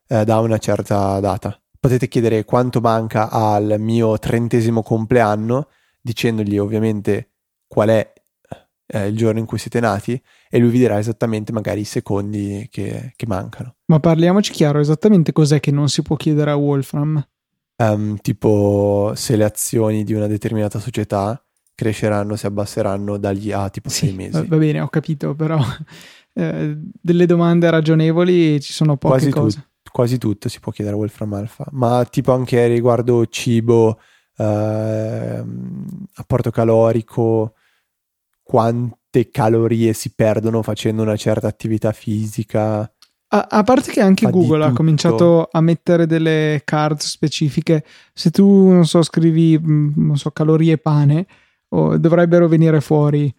[0.07, 1.61] eh, da una certa data.
[1.79, 5.67] Potete chiedere quanto manca al mio trentesimo compleanno,
[6.01, 7.33] dicendogli ovviamente
[7.67, 8.13] qual è
[8.87, 10.19] eh, il giorno in cui siete nati,
[10.49, 13.75] e lui vi dirà esattamente magari i secondi che, che mancano.
[13.85, 17.23] Ma parliamoci chiaro, esattamente cos'è che non si può chiedere a Wolfram?
[17.77, 21.41] um, tipo se le azioni di una determinata società
[21.75, 24.45] cresceranno, si abbasseranno dagli A tipo sì, sei mesi.
[24.47, 25.59] Va bene, ho capito, però
[26.33, 29.67] eh, delle domande ragionevoli ci sono poche quasi cose.
[29.83, 33.99] Tu, quasi tutto si può chiedere a Wolfram Alpha, ma tipo anche riguardo cibo,
[34.37, 35.43] eh,
[36.15, 37.53] apporto calorico,
[38.47, 42.79] quante calorie si perdono facendo una certa attività fisica.
[43.29, 47.83] A, a, parte che anche Google ha cominciato a mettere delle card specifiche.
[48.13, 51.27] Se tu, non so, scrivi, mm, non so, calorie pane,
[51.69, 53.33] oh, dovrebbero venire fuori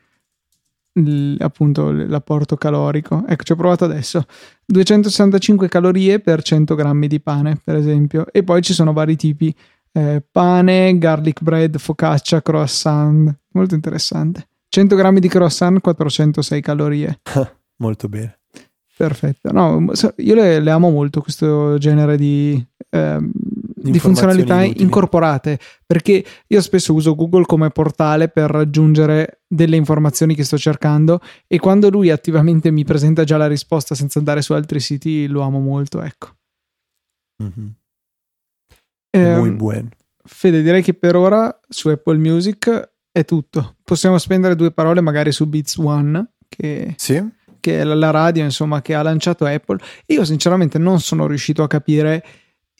[1.38, 3.24] appunto l'apporto calorico.
[3.26, 4.24] Ecco, ci ho provato adesso.
[4.66, 8.26] 265 calorie per 100 grammi di pane, per esempio.
[8.32, 9.54] E poi ci sono vari tipi.
[9.92, 13.34] eh, pane, garlic bread, focaccia, croissant.
[13.52, 14.48] Molto interessante.
[14.68, 17.20] 100 grammi di croissant, 406 calorie.
[17.76, 18.38] Molto bene.
[18.98, 19.52] Perfetto.
[19.52, 22.60] No, io le, le amo molto questo genere di,
[22.90, 24.82] ehm, di funzionalità inutili.
[24.82, 25.56] incorporate
[25.86, 31.60] perché io spesso uso Google come portale per raggiungere delle informazioni che sto cercando e
[31.60, 35.60] quando lui attivamente mi presenta già la risposta senza andare su altri siti lo amo
[35.60, 36.02] molto.
[36.02, 36.30] Ecco.
[37.40, 37.68] Mm-hmm.
[39.10, 39.90] Eh, Muy bueno.
[40.24, 43.76] Fede, direi che per ora su Apple Music è tutto.
[43.88, 47.26] Possiamo spendere due parole magari su Beats One, che, sì.
[47.58, 49.78] che è la radio insomma, che ha lanciato Apple.
[50.08, 52.22] Io sinceramente non sono riuscito a capire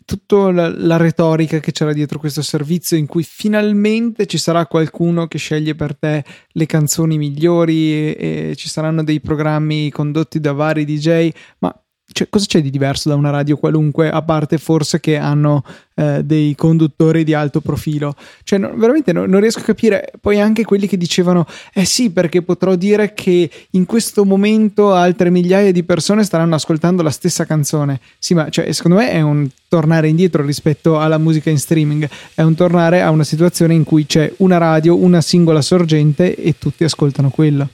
[0.05, 5.29] tutta la, la, retorica che c'era dietro questo servizio in cui finalmente ci sarà qualcuno
[5.29, 10.53] che sceglie per te le canzoni migliori e, e ci saranno dei programmi condotti da
[10.53, 11.31] vari DJ,
[11.61, 11.75] ma
[12.11, 15.63] cioè, cosa c'è di diverso da una radio qualunque, a parte forse che hanno
[15.95, 18.15] eh, dei conduttori di alto profilo?
[18.45, 20.13] Cioè, no, veramente no, non riesco a capire.
[20.21, 25.29] Poi anche quelli che dicevano, eh sì, perché potrò dire che in questo momento altre
[25.29, 28.01] migliaia di persone staranno ascoltando la stessa canzone.
[28.19, 32.43] Sì, ma cioè, secondo me è un tornare indietro rispetto alla musica in streaming, è
[32.43, 36.85] un tornare a una situazione in cui c'è una radio, una singola sorgente e tutti
[36.85, 37.69] ascoltano quello.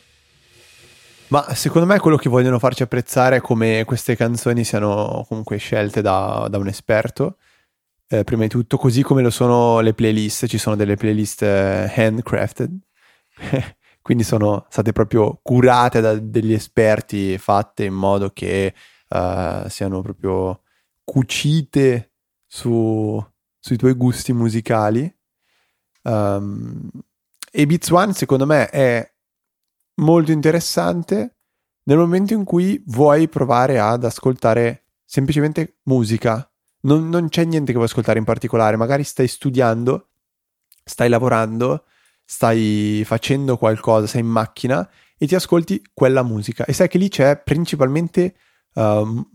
[1.28, 6.02] Ma secondo me quello che vogliono farci apprezzare è come queste canzoni siano comunque scelte
[6.02, 7.38] da, da un esperto.
[8.06, 11.90] Eh, prima di tutto, così come lo sono le playlist, ci sono delle playlist eh,
[11.96, 12.78] handcrafted,
[14.02, 18.74] quindi sono state proprio curate da degli esperti, fatte in modo che
[19.08, 20.60] uh, siano proprio
[21.02, 22.12] cucite
[22.46, 23.24] su,
[23.58, 25.12] sui tuoi gusti musicali.
[26.02, 26.90] Um,
[27.50, 29.13] e Beats One secondo me è
[29.96, 31.36] molto interessante
[31.84, 36.48] nel momento in cui vuoi provare ad ascoltare semplicemente musica.
[36.82, 40.08] Non, non, c'è niente che vuoi ascoltare in particolare, magari stai studiando,
[40.84, 41.84] stai lavorando,
[42.24, 47.08] stai facendo qualcosa, sei in macchina e ti ascolti quella musica e sai che lì
[47.08, 48.34] c'è principalmente
[48.74, 49.26] uh,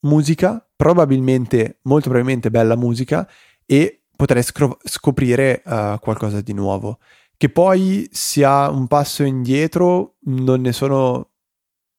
[0.00, 3.28] musica, probabilmente, molto probabilmente bella musica
[3.66, 6.98] e potrai scro- scoprire uh, qualcosa di nuovo.
[7.38, 11.30] Che poi sia un passo indietro, non ne sono,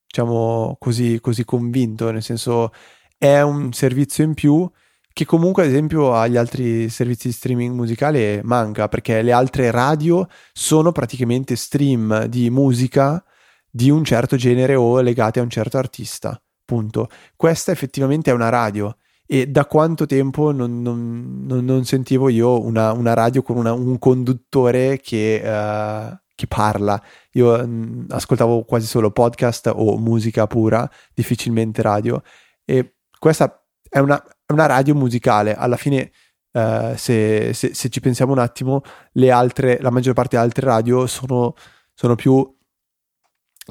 [0.06, 2.74] diciamo, così, così convinto, nel senso
[3.18, 4.70] è un servizio in più
[5.14, 10.28] che comunque ad esempio agli altri servizi di streaming musicale manca perché le altre radio
[10.54, 13.24] sono praticamente stream di musica
[13.70, 16.42] di un certo genere o legate a un certo artista.
[16.66, 17.10] Punto.
[17.36, 18.96] Questa effettivamente è una radio
[19.32, 24.00] e da quanto tempo non, non, non, sentivo io una, una radio con una, un
[24.00, 27.00] conduttore che, uh, che parla.
[27.34, 32.24] Io mh, mm, ascoltavo quasi solo podcast o musica pura, difficilmente radio.
[32.66, 35.54] E questa è una, una radio musicale.
[35.54, 36.12] Alla fine,
[36.54, 38.82] uh, se, se, se, ci pensiamo un attimo,
[39.30, 41.54] altre, la maggior parte delle altre radio sono,
[41.94, 42.52] sono più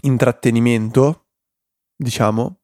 [0.02, 1.26] intrattenimento,
[1.96, 2.57] diciamo,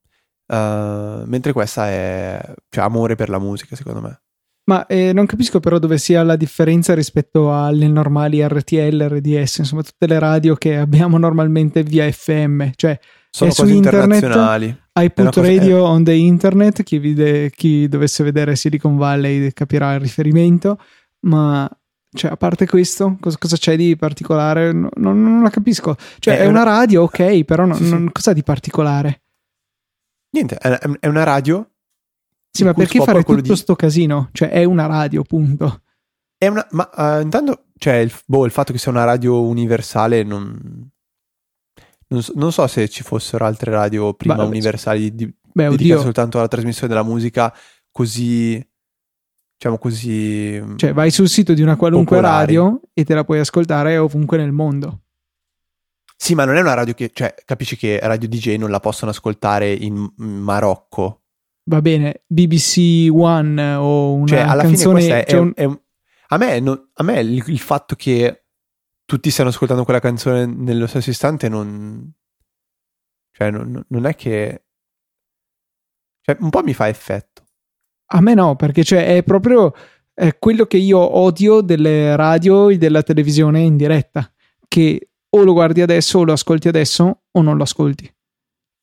[0.47, 4.20] Uh, mentre questa è cioè, amore per la musica, secondo me.
[4.66, 9.82] Ma eh, non capisco però dove sia la differenza rispetto alle normali RTL, RDS, insomma
[9.82, 14.74] tutte le radio che abbiamo normalmente via FM, cioè sono cose internazionali.
[14.92, 15.80] Hai put radio è...
[15.80, 20.78] on the internet, chi, vide, chi dovesse vedere Silicon Valley capirà il riferimento,
[21.26, 21.68] ma
[22.14, 24.72] cioè, a parte questo, cosa, cosa c'è di particolare?
[24.72, 25.97] No, non, non, la capisco.
[26.20, 26.62] Cioè, è, è una...
[26.62, 26.70] una...
[26.70, 29.24] radio, ok, però no, sì, non, cosa di particolare?
[30.35, 31.70] Niente, è una radio.
[32.51, 33.57] Sì, ma perché fare tutto di...
[33.57, 34.30] sto casino?
[34.32, 35.82] Cioè, è una radio, punto.
[36.37, 40.24] È una, ma uh, intanto, cioè, il, boh, il fatto che sia una radio universale
[40.24, 40.91] non,
[42.09, 46.03] non, so, non so se ci fossero altre radio prima beh, universali di, beh, dedicate
[46.03, 47.55] soltanto alla trasmissione della musica
[47.93, 48.61] così,
[49.57, 50.61] diciamo così...
[50.74, 52.57] Cioè, vai sul sito di una qualunque popolari.
[52.57, 55.03] radio e te la puoi ascoltare ovunque nel mondo.
[56.17, 59.11] Sì, ma non è una radio che, cioè, capisci che radio DJ non la possono
[59.11, 61.23] ascoltare in Marocco.
[61.65, 65.01] Va bene, BBC One o una cioè, alla canzone...
[65.01, 65.53] Fine è, cioè un...
[65.55, 65.81] è un...
[66.29, 68.47] A me, no, a me il, il, fatto che
[69.05, 72.12] tutti stiano ascoltando quella canzone nello stesso istante non...
[73.31, 74.65] Cioè, non, non è che...
[76.21, 77.45] Cioè, un po' mi fa effetto.
[78.12, 79.73] A me no, perché cioè, è proprio
[80.15, 84.33] è quello che io odio delle radio e della televisione in diretta,
[84.69, 88.12] che o lo guardi adesso o lo ascolti adesso o non lo ascolti.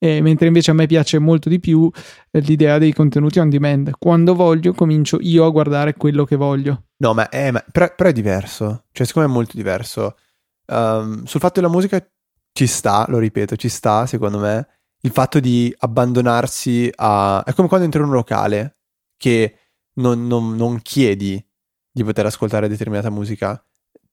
[0.04, 1.90] E mentre invece a me piace molto di più
[2.32, 3.92] eh, l'idea dei contenuti on demand.
[4.00, 6.86] Quando voglio, comincio io a guardare quello che voglio.
[6.98, 8.86] No, ma, è, ma però, però, è diverso.
[8.92, 10.18] Cioè, secondo me è molto diverso.
[10.66, 12.04] Um, sul fatto della musica
[12.52, 14.68] ci sta, lo ripeto, ci sta, secondo me,
[15.02, 17.44] il fatto di abbandonarsi a...
[17.46, 18.78] È come quando entri in un locale
[19.18, 19.56] che
[19.96, 21.44] non, non, non chiedi
[21.92, 23.64] di poter ascoltare determinata musica.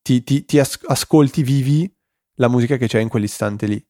[0.03, 1.91] Ti, ti, ti as- ascolti vivi
[2.39, 3.87] la musica che c'è in quell'istante lì.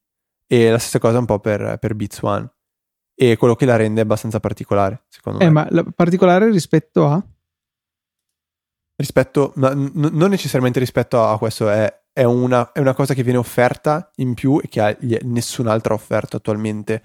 [0.46, 2.50] E la stessa cosa un po' per, per Beats One.
[3.14, 5.50] E quello che la rende abbastanza particolare, secondo Eh, me.
[5.50, 7.22] ma la- particolare rispetto a...
[8.96, 13.22] Rispetto, ma n- non necessariamente rispetto a questo, è, è una, è una cosa che
[13.22, 17.02] viene offerta in più e che ha- gli- nessun altro ha offerto attualmente.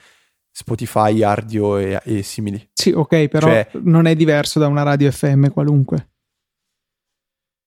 [0.55, 2.69] Spotify, Ardio e, e simili.
[2.73, 6.12] Sì, ok, però Cioè- non è diverso da una radio FM qualunque.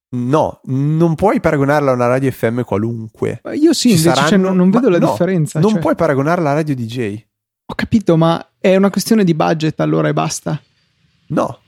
[0.08, 3.40] No, non puoi paragonarla a una radio FM qualunque.
[3.42, 5.58] Ma Io sì, Ci invece cioè, saranno- non, non vedo ma la no, differenza.
[5.60, 5.80] Non cioè.
[5.80, 7.22] puoi paragonarla a radio DJ.
[7.66, 10.60] Ho capito, ma è una questione di budget allora e basta.
[11.28, 11.58] No,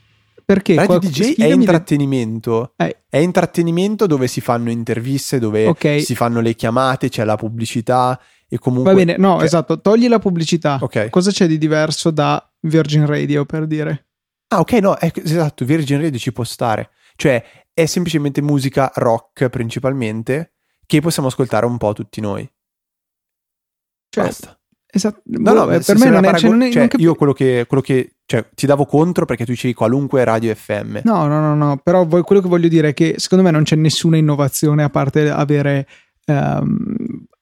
[0.45, 0.75] Perché?
[0.75, 2.73] radio Qual- DJ è intrattenimento.
[2.77, 6.01] Eh, È intrattenimento dove si fanno interviste, dove Ok.
[6.01, 8.91] si fanno le chiamate, c'è la pubblicità e comunque...
[8.93, 10.77] va bene, no, cioè- esatto, togli la pubblicità.
[10.81, 11.09] Ok.
[11.09, 14.07] Cosa c'è di diverso da Virgin Radio per dire?
[14.49, 16.91] Ah, ok, no, è- esatto, Virgin Radio ci può stare.
[17.15, 17.43] Cioè,
[17.81, 20.53] è semplicemente musica rock principalmente
[20.85, 22.49] che possiamo ascoltare un po' tutti noi.
[24.09, 24.59] Cioè, Basta.
[24.91, 27.03] esatto, No, boh, no, per se- me non è, cioè, paragon- non è- cioè, capi-
[27.03, 30.99] io quello che, quello che cioè, ti davo contro perché tu dicevi qualunque radio FM.
[31.03, 33.63] No, no, no, no, però voi- quello che voglio dire è che secondo me non
[33.63, 35.87] c'è nessuna innovazione a parte avere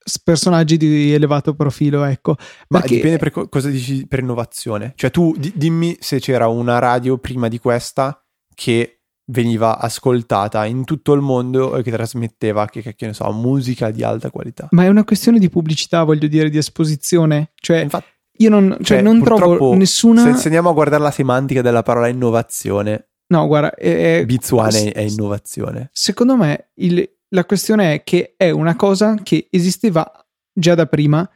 [0.04, 2.36] s- personaggi di elevato profilo, ecco.
[2.70, 4.94] Ma Perché- dipende per co- cosa dici per innovazione.
[4.96, 8.22] Cioè, tu di- dimmi se c'era una radio prima di questa
[8.56, 8.97] che
[9.30, 14.04] veniva ascoltata in tutto il mondo e che trasmetteva, che, che- ne so, musica di
[14.04, 14.68] alta qualità.
[14.72, 17.52] Ma è una questione di pubblicità, voglio dire, di esposizione.
[17.56, 18.08] Cioè, Infatti,
[18.38, 20.22] io non, cioè, cioè, non trovo nessuna.
[20.24, 24.52] Se, se andiamo a guardare la semantica della parola innovazione, No, guarda, è- è- Beats
[24.52, 25.90] One è, è innovazione.
[25.92, 30.10] secondo me il- la questione è che è una cosa che esisteva
[30.54, 31.30] già da prima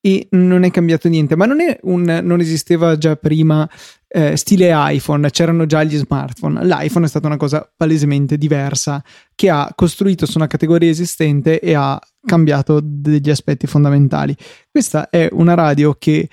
[0.00, 1.36] e non è cambiato niente.
[1.36, 3.68] Ma non un non esisteva già prima
[4.08, 6.64] eh, stile iPhone, c'erano già gli smartphone.
[6.64, 9.02] L'iPhone è stata una cosa palesemente diversa
[9.34, 14.36] che ha costruito su una categoria esistente e ha cambiato degli aspetti fondamentali.
[14.70, 16.28] Questa è una radio che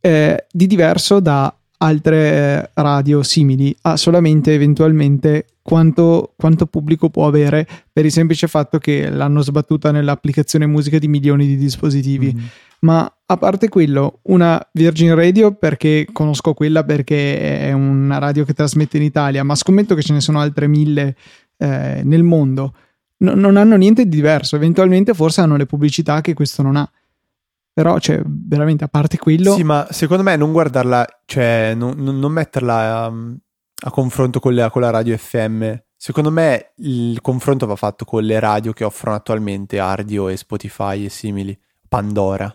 [0.00, 7.26] è di diverso da altre eh, radio simili, ha solamente eventualmente quanto, quanto pubblico può
[7.26, 12.32] avere per il semplice fatto che l'hanno sbattuta nell'applicazione musica di milioni di dispositivi.
[12.34, 12.48] Mhm.
[12.84, 18.52] Ma a parte quello, una Virgin Radio perché conosco quella perché è una radio che
[18.52, 21.16] trasmette in Italia, ma scommetto che ce ne sono altre mille
[21.56, 22.74] eh, nel mondo.
[23.18, 26.90] No- non hanno niente di diverso, eventualmente forse hanno le pubblicità che questo non ha.
[27.72, 32.32] Però, cioè, veramente a parte quello, Sì, ma secondo me non guardarla, cioè non, non-
[32.32, 33.36] metterla um,
[33.84, 35.72] a confronto con la, con la radio FM.
[35.96, 41.06] Secondo me il confronto va fatto con le radio che offrono attualmente Ardio e Spotify
[41.06, 41.58] e simili,
[41.88, 42.54] Pandora.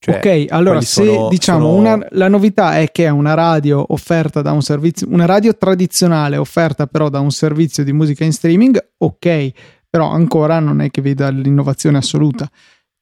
[0.00, 3.84] Cioè, ok, allora se sono- diciamo sono- una- la novità è che è una radio
[3.88, 8.32] offerta da un servizio, una radio tradizionale offerta però da un servizio di musica in
[8.32, 9.50] streaming, ok,
[9.90, 12.48] però ancora non è che veda l'innovazione assoluta.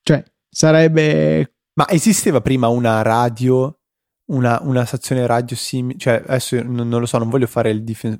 [0.02, 3.78] Cioè, sarebbe Ma esisteva prima una radio,
[4.30, 5.98] una, una stazione radio simile?
[5.98, 8.18] Cioè, adesso non, non lo so, non voglio fare il difen-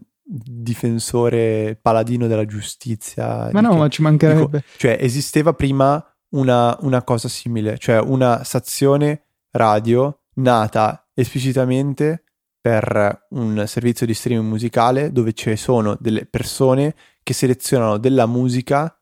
[0.70, 3.48] difensore paladino della giustizia.
[3.52, 4.64] Ma no, che- ma ci mancherebbe.
[4.76, 6.04] Cioè, esisteva prima
[6.37, 12.24] una, una cosa simile, cioè una stazione radio nata esplicitamente
[12.61, 19.01] per un servizio di streaming musicale dove ci sono delle persone che selezionano della musica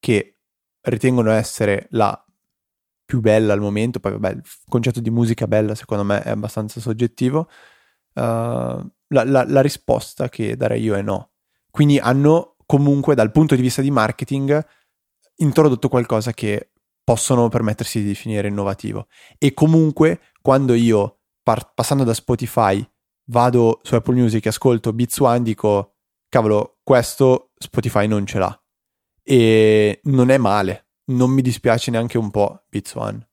[0.00, 0.34] che
[0.82, 2.22] ritengono essere la
[3.04, 4.00] più bella al momento.
[4.00, 7.48] Poi, vabbè, il concetto di musica bella secondo me è abbastanza soggettivo.
[8.14, 8.22] Uh,
[9.08, 11.30] la, la- la risposta che darei io è no.
[11.70, 14.66] Quindi hanno comunque, dal punto di vista di marketing,
[15.38, 16.72] introdotto qualcosa che
[17.02, 19.08] possono permettersi di definire innovativo.
[19.38, 22.86] E comunque, quando io, par- passando da Spotify,
[23.30, 25.96] vado su Apple Music e ascolto Beats One, dico,
[26.28, 28.62] cavolo, questo Spotify non ce l'ha.
[29.22, 33.26] E non è male, non mi dispiace neanche un po' Beats One.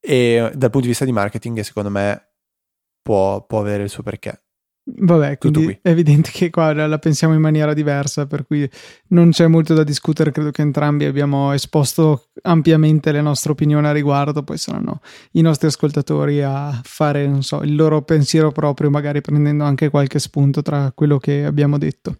[0.00, 2.34] E dal punto di vista di marketing, secondo me,
[3.02, 4.43] può, può avere il suo perché.
[4.86, 5.78] Vabbè, quindi qui.
[5.80, 8.68] è evidente che qua la pensiamo in maniera diversa, per cui
[9.08, 10.30] non c'è molto da discutere.
[10.30, 14.42] Credo che entrambi abbiamo esposto ampiamente le nostre opinioni a riguardo.
[14.42, 15.00] Poi saranno
[15.32, 20.18] i nostri ascoltatori a fare, non so, il loro pensiero proprio, magari prendendo anche qualche
[20.18, 22.18] spunto tra quello che abbiamo detto.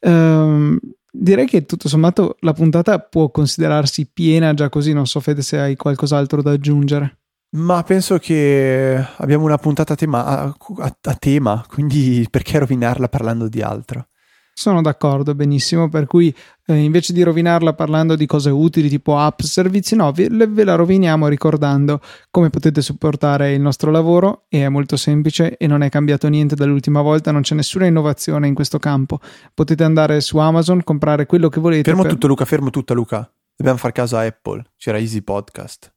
[0.00, 0.78] Ehm,
[1.10, 4.92] direi che tutto sommato la puntata può considerarsi piena già così.
[4.92, 7.20] Non so, Fede, se hai qualcos'altro da aggiungere.
[7.52, 13.08] Ma penso che abbiamo una puntata a tema, a, a- a tema, quindi perché rovinarla
[13.08, 14.06] parlando di altro?
[14.52, 16.34] Sono d'accordo, benissimo, per cui
[16.66, 20.74] eh, invece di rovinarla parlando di cose utili tipo app, servizi, no, ve, ve la
[20.74, 25.88] roviniamo ricordando come potete supportare il nostro lavoro e è molto semplice e non è
[25.88, 29.18] cambiato niente dall'ultima volta, non c'è nessuna innovazione in questo campo.
[29.54, 31.82] Potete andare su Amazon, comprare quello che volete.
[31.84, 32.12] Fermo per...
[32.12, 33.32] tutto Luca, fermo tutta Luca.
[33.56, 35.90] Dobbiamo fare caso a Apple, c'era Easy Podcast,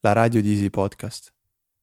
[0.00, 1.34] la radio di Easy Podcast.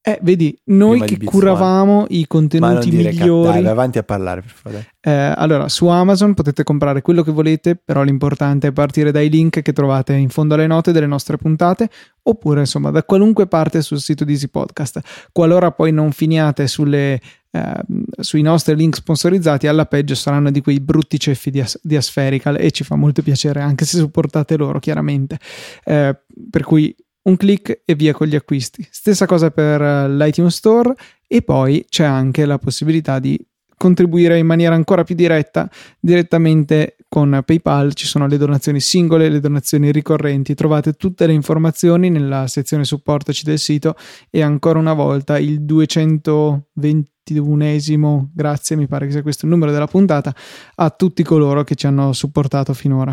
[0.05, 2.07] Eh, vedi, noi che curavamo One.
[2.09, 3.53] i contenuti migliori.
[3.53, 4.87] Dai, vai avanti a parlare, per favore.
[4.99, 9.61] Eh, allora, su Amazon potete comprare quello che volete, però l'importante è partire dai link
[9.61, 11.89] che trovate in fondo alle note delle nostre puntate,
[12.23, 14.99] oppure insomma da qualunque parte sul sito di Easy Podcast.
[15.31, 17.81] Qualora poi non finiate sulle, eh,
[18.19, 22.57] sui nostri link sponsorizzati, alla peggio saranno di quei brutti ceffi di, As- di Aspherical
[22.59, 25.39] e ci fa molto piacere anche se supportate loro, chiaramente.
[25.85, 26.13] Eh,
[26.49, 26.93] per cui
[27.23, 28.85] un clic e via con gli acquisti.
[28.89, 30.93] Stessa cosa per eh, l'iTunes Store
[31.27, 33.39] e poi c'è anche la possibilità di
[33.83, 35.69] contribuire in maniera ancora più diretta
[35.99, 37.93] direttamente con PayPal.
[37.93, 40.53] Ci sono le donazioni singole, le donazioni ricorrenti.
[40.53, 43.97] Trovate tutte le informazioni nella sezione supportaci del sito
[44.29, 49.87] e ancora una volta il 221esimo, grazie, mi pare che sia questo il numero della
[49.87, 50.33] puntata,
[50.75, 53.11] a tutti coloro che ci hanno supportato finora.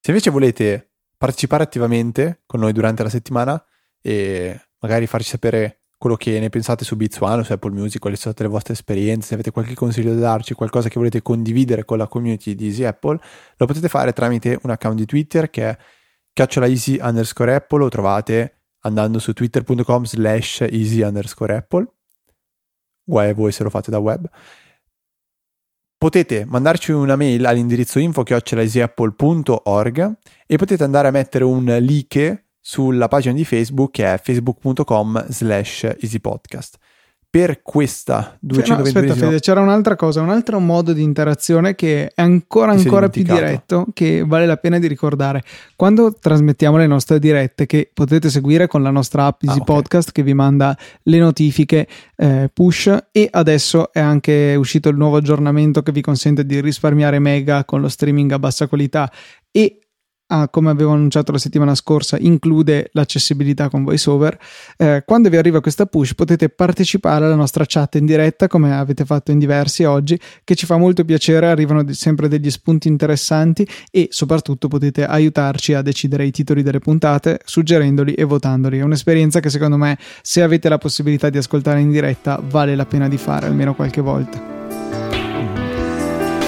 [0.00, 0.85] Se invece volete
[1.16, 3.62] partecipare attivamente con noi durante la settimana
[4.00, 8.16] e magari farci sapere quello che ne pensate su Beats One, su Apple Music, quali
[8.16, 11.84] sono state le vostre esperienze, se avete qualche consiglio da darci, qualcosa che volete condividere
[11.84, 13.18] con la community di Easy Apple,
[13.56, 15.78] lo potete fare tramite un account di Twitter che è
[16.32, 21.86] chiocciolaeasy underscore Apple, lo trovate andando su twitter.com slash easy underscore Apple,
[23.04, 24.28] voi se lo fate da web,
[25.98, 33.34] potete mandarci una mail all'indirizzo info-easyapple.org e potete andare a mettere un like sulla pagina
[33.34, 36.76] di Facebook che è facebook.com slash easypodcast
[37.36, 42.06] per questa 220 no, aspetta Fede, c'era un'altra cosa, un altro modo di interazione che
[42.06, 45.42] è ancora ancora più diretto che vale la pena di ricordare.
[45.76, 49.74] Quando trasmettiamo le nostre dirette che potete seguire con la nostra app Easy ah, okay.
[49.74, 55.16] Podcast che vi manda le notifiche eh, push e adesso è anche uscito il nuovo
[55.16, 59.12] aggiornamento che vi consente di risparmiare mega con lo streaming a bassa qualità
[59.50, 59.80] e
[60.28, 64.38] ah, come avevo annunciato la settimana scorsa, include l'accessibilità con VoiceOver.
[64.76, 69.04] Eh, quando vi arriva questa push potete partecipare alla nostra chat in diretta, come avete
[69.04, 74.08] fatto in diversi oggi, che ci fa molto piacere, arrivano sempre degli spunti interessanti e
[74.10, 78.78] soprattutto potete aiutarci a decidere i titoli delle puntate, suggerendoli e votandoli.
[78.78, 82.86] È un'esperienza che secondo me, se avete la possibilità di ascoltare in diretta, vale la
[82.86, 84.54] pena di fare almeno qualche volta.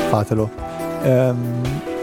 [0.08, 0.66] Fatelo.
[1.00, 1.97] Um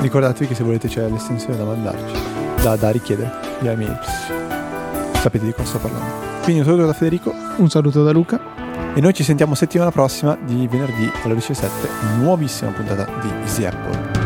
[0.00, 2.14] Ricordatevi che se volete c'è l'estensione da mandarci,
[2.62, 3.98] da, da richiedere via email.
[5.14, 6.26] Sapete di cosa sto parlando.
[6.42, 7.34] Quindi un saluto da Federico.
[7.56, 8.40] Un saluto da Luca.
[8.94, 14.17] E noi ci sentiamo settimana prossima di venerdì alle 17, nuovissima puntata di Easy Apple.